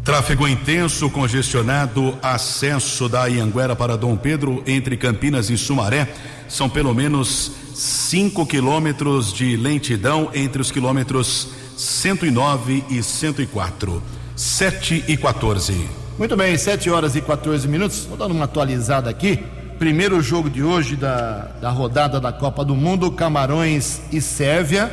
Tráfego 0.04 0.48
intenso, 0.48 1.10
congestionado, 1.10 2.16
acesso 2.22 3.10
da 3.10 3.26
Ianguera 3.26 3.76
para 3.76 3.98
Dom 3.98 4.16
Pedro 4.16 4.62
entre 4.68 4.96
Campinas 4.96 5.50
e 5.50 5.58
Sumaré. 5.58 6.08
São 6.48 6.70
pelo 6.70 6.94
menos 6.94 7.52
5 7.74 8.46
quilômetros 8.46 9.34
de 9.34 9.58
lentidão 9.58 10.30
entre 10.36 10.62
os 10.62 10.70
quilômetros 10.70 11.48
109 11.76 12.84
e 12.92 13.02
104. 13.02 14.04
7 14.36 15.04
e 15.08 15.18
14. 15.18 16.03
Muito 16.16 16.38
bem, 16.38 16.56
7 16.56 16.92
horas 16.92 17.16
e 17.16 17.22
14 17.22 17.68
minutos. 17.68 18.06
Vou 18.06 18.16
dar 18.16 18.28
uma 18.28 18.46
atualizada 18.46 19.10
aqui. 19.10 19.44
Primeiro 19.80 20.22
jogo 20.22 20.48
de 20.48 20.62
hoje 20.62 20.96
da, 20.96 21.48
da 21.60 21.72
rodada 21.72 22.20
da 22.20 22.32
Copa 22.32 22.64
do 22.64 22.76
Mundo: 22.76 23.12
Camarões 23.12 24.00
e 24.12 24.22
Sérvia. 24.22 24.92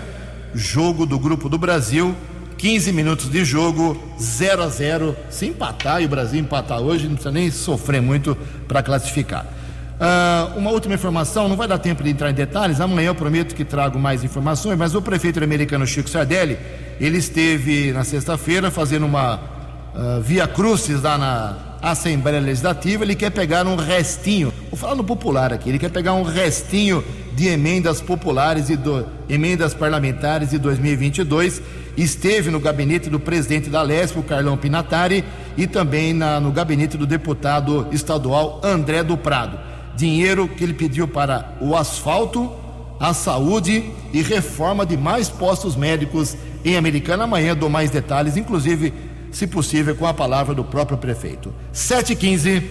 Jogo 0.54 1.04
do 1.04 1.18
Grupo 1.18 1.46
do 1.50 1.58
Brasil. 1.58 2.16
15 2.56 2.92
minutos 2.92 3.30
de 3.30 3.44
jogo, 3.44 4.02
0 4.20 4.62
a 4.62 4.68
0 4.68 5.16
Se 5.30 5.46
empatar 5.46 6.02
e 6.02 6.06
o 6.06 6.08
Brasil 6.08 6.40
empatar 6.40 6.80
hoje, 6.80 7.04
não 7.04 7.14
precisa 7.14 7.32
nem 7.32 7.50
sofrer 7.50 8.00
muito 8.00 8.36
para 8.66 8.82
classificar. 8.82 9.44
Uh, 9.44 10.58
uma 10.58 10.70
última 10.70 10.94
informação, 10.94 11.48
não 11.48 11.56
vai 11.56 11.68
dar 11.68 11.78
tempo 11.78 12.02
de 12.02 12.10
entrar 12.10 12.30
em 12.30 12.34
detalhes, 12.34 12.80
amanhã 12.80 13.08
eu 13.08 13.14
prometo 13.14 13.54
que 13.54 13.64
trago 13.64 13.98
mais 13.98 14.24
informações, 14.24 14.76
mas 14.76 14.94
o 14.94 15.00
prefeito 15.00 15.42
americano 15.42 15.86
Chico 15.86 16.08
Sardelli, 16.08 16.58
ele 16.98 17.18
esteve 17.18 17.92
na 17.92 18.04
sexta-feira 18.04 18.70
fazendo 18.70 19.06
uma 19.06 19.59
uh, 19.94 20.20
via 20.20 20.46
crucis 20.46 21.02
lá 21.02 21.18
na 21.18 21.56
Assembleia 21.82 22.40
Legislativa, 22.40 23.04
ele 23.04 23.14
quer 23.14 23.30
pegar 23.30 23.66
um 23.66 23.76
restinho, 23.76 24.52
vou 24.70 24.78
falar 24.78 24.94
no 24.94 25.04
popular 25.04 25.52
aqui, 25.52 25.70
ele 25.70 25.78
quer 25.78 25.90
pegar 25.90 26.12
um 26.12 26.22
restinho 26.22 27.02
de 27.32 27.48
emendas 27.48 28.00
populares 28.02 28.68
e 28.68 28.76
do, 28.76 29.06
emendas 29.28 29.72
parlamentares 29.72 30.50
de 30.50 30.58
2022. 30.58 31.62
Esteve 31.96 32.50
no 32.50 32.60
gabinete 32.60 33.08
do 33.08 33.18
presidente 33.18 33.70
da 33.70 33.82
Lesp, 33.82 34.22
Carlão 34.22 34.56
Pinatari, 34.56 35.24
e 35.56 35.66
também 35.66 36.12
na, 36.12 36.38
no 36.38 36.52
gabinete 36.52 36.96
do 36.96 37.06
deputado 37.06 37.88
estadual 37.92 38.60
André 38.62 39.02
do 39.02 39.16
Prado. 39.16 39.58
Dinheiro 39.96 40.48
que 40.48 40.64
ele 40.64 40.74
pediu 40.74 41.08
para 41.08 41.56
o 41.60 41.74
asfalto, 41.74 42.52
a 42.98 43.14
saúde 43.14 43.90
e 44.12 44.20
reforma 44.20 44.84
de 44.84 44.96
mais 44.96 45.30
postos 45.30 45.74
médicos 45.74 46.36
em 46.62 46.76
Americana. 46.76 47.24
Amanhã 47.24 47.56
dou 47.56 47.70
mais 47.70 47.90
detalhes, 47.90 48.36
inclusive, 48.36 48.92
se 49.32 49.46
possível, 49.46 49.94
com 49.94 50.06
a 50.06 50.14
palavra 50.14 50.54
do 50.54 50.64
próprio 50.64 50.98
prefeito. 50.98 51.52
7h15. 51.74 52.62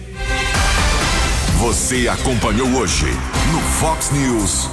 Você 1.58 2.08
acompanhou 2.08 2.68
hoje 2.68 3.06
no 3.52 3.60
Fox 3.60 4.10
News. 4.12 4.68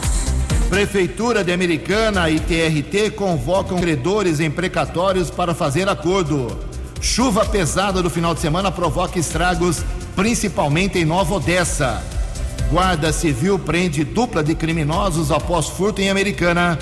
Prefeitura 0.69 1.43
de 1.43 1.51
Americana 1.51 2.29
e 2.29 2.39
TRT 2.39 3.11
convocam 3.11 3.79
credores 3.79 4.39
em 4.39 4.51
precatórios 4.51 5.29
para 5.29 5.53
fazer 5.53 5.87
acordo. 5.87 6.57
Chuva 7.01 7.45
pesada 7.45 8.01
do 8.01 8.09
final 8.09 8.33
de 8.33 8.41
semana 8.41 8.71
provoca 8.71 9.17
estragos, 9.19 9.83
principalmente 10.15 10.97
em 10.97 11.05
Nova 11.05 11.35
Odessa. 11.35 12.03
Guarda 12.69 13.13
Civil 13.13 13.57
prende 13.57 14.03
dupla 14.03 14.43
de 14.43 14.53
criminosos 14.55 15.31
após 15.31 15.67
furto 15.67 16.01
em 16.01 16.09
Americana. 16.09 16.77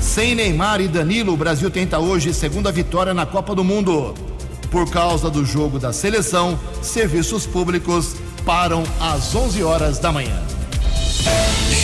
Sem 0.00 0.34
Neymar 0.34 0.80
e 0.80 0.86
Danilo, 0.86 1.32
o 1.32 1.36
Brasil 1.36 1.70
tenta 1.70 1.98
hoje 1.98 2.32
segunda 2.32 2.70
vitória 2.70 3.12
na 3.12 3.26
Copa 3.26 3.54
do 3.54 3.64
Mundo. 3.64 4.14
Por 4.74 4.90
causa 4.90 5.30
do 5.30 5.44
jogo 5.46 5.78
da 5.78 5.92
seleção, 5.92 6.58
serviços 6.82 7.46
públicos 7.46 8.16
param 8.44 8.82
às 8.98 9.32
11 9.32 9.62
horas 9.62 10.00
da 10.00 10.10
manhã. 10.10 10.42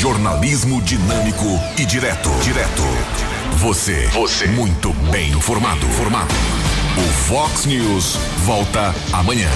Jornalismo 0.01 0.83
dinâmico 0.83 1.47
e 1.79 1.87
direto. 1.87 2.29
Direto. 2.43 2.83
Você. 3.59 4.09
Você. 4.09 4.49
Muito 4.49 4.93
bem 5.09 5.31
informado. 5.31 5.87
Formado. 5.87 6.35
O 6.99 7.13
Fox 7.29 7.65
News 7.65 8.17
volta 8.45 8.93
amanhã. 9.13 9.51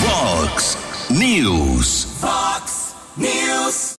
Fox 0.00 0.78
News. 1.10 2.08
Fox 2.18 2.94
News. 3.14 3.94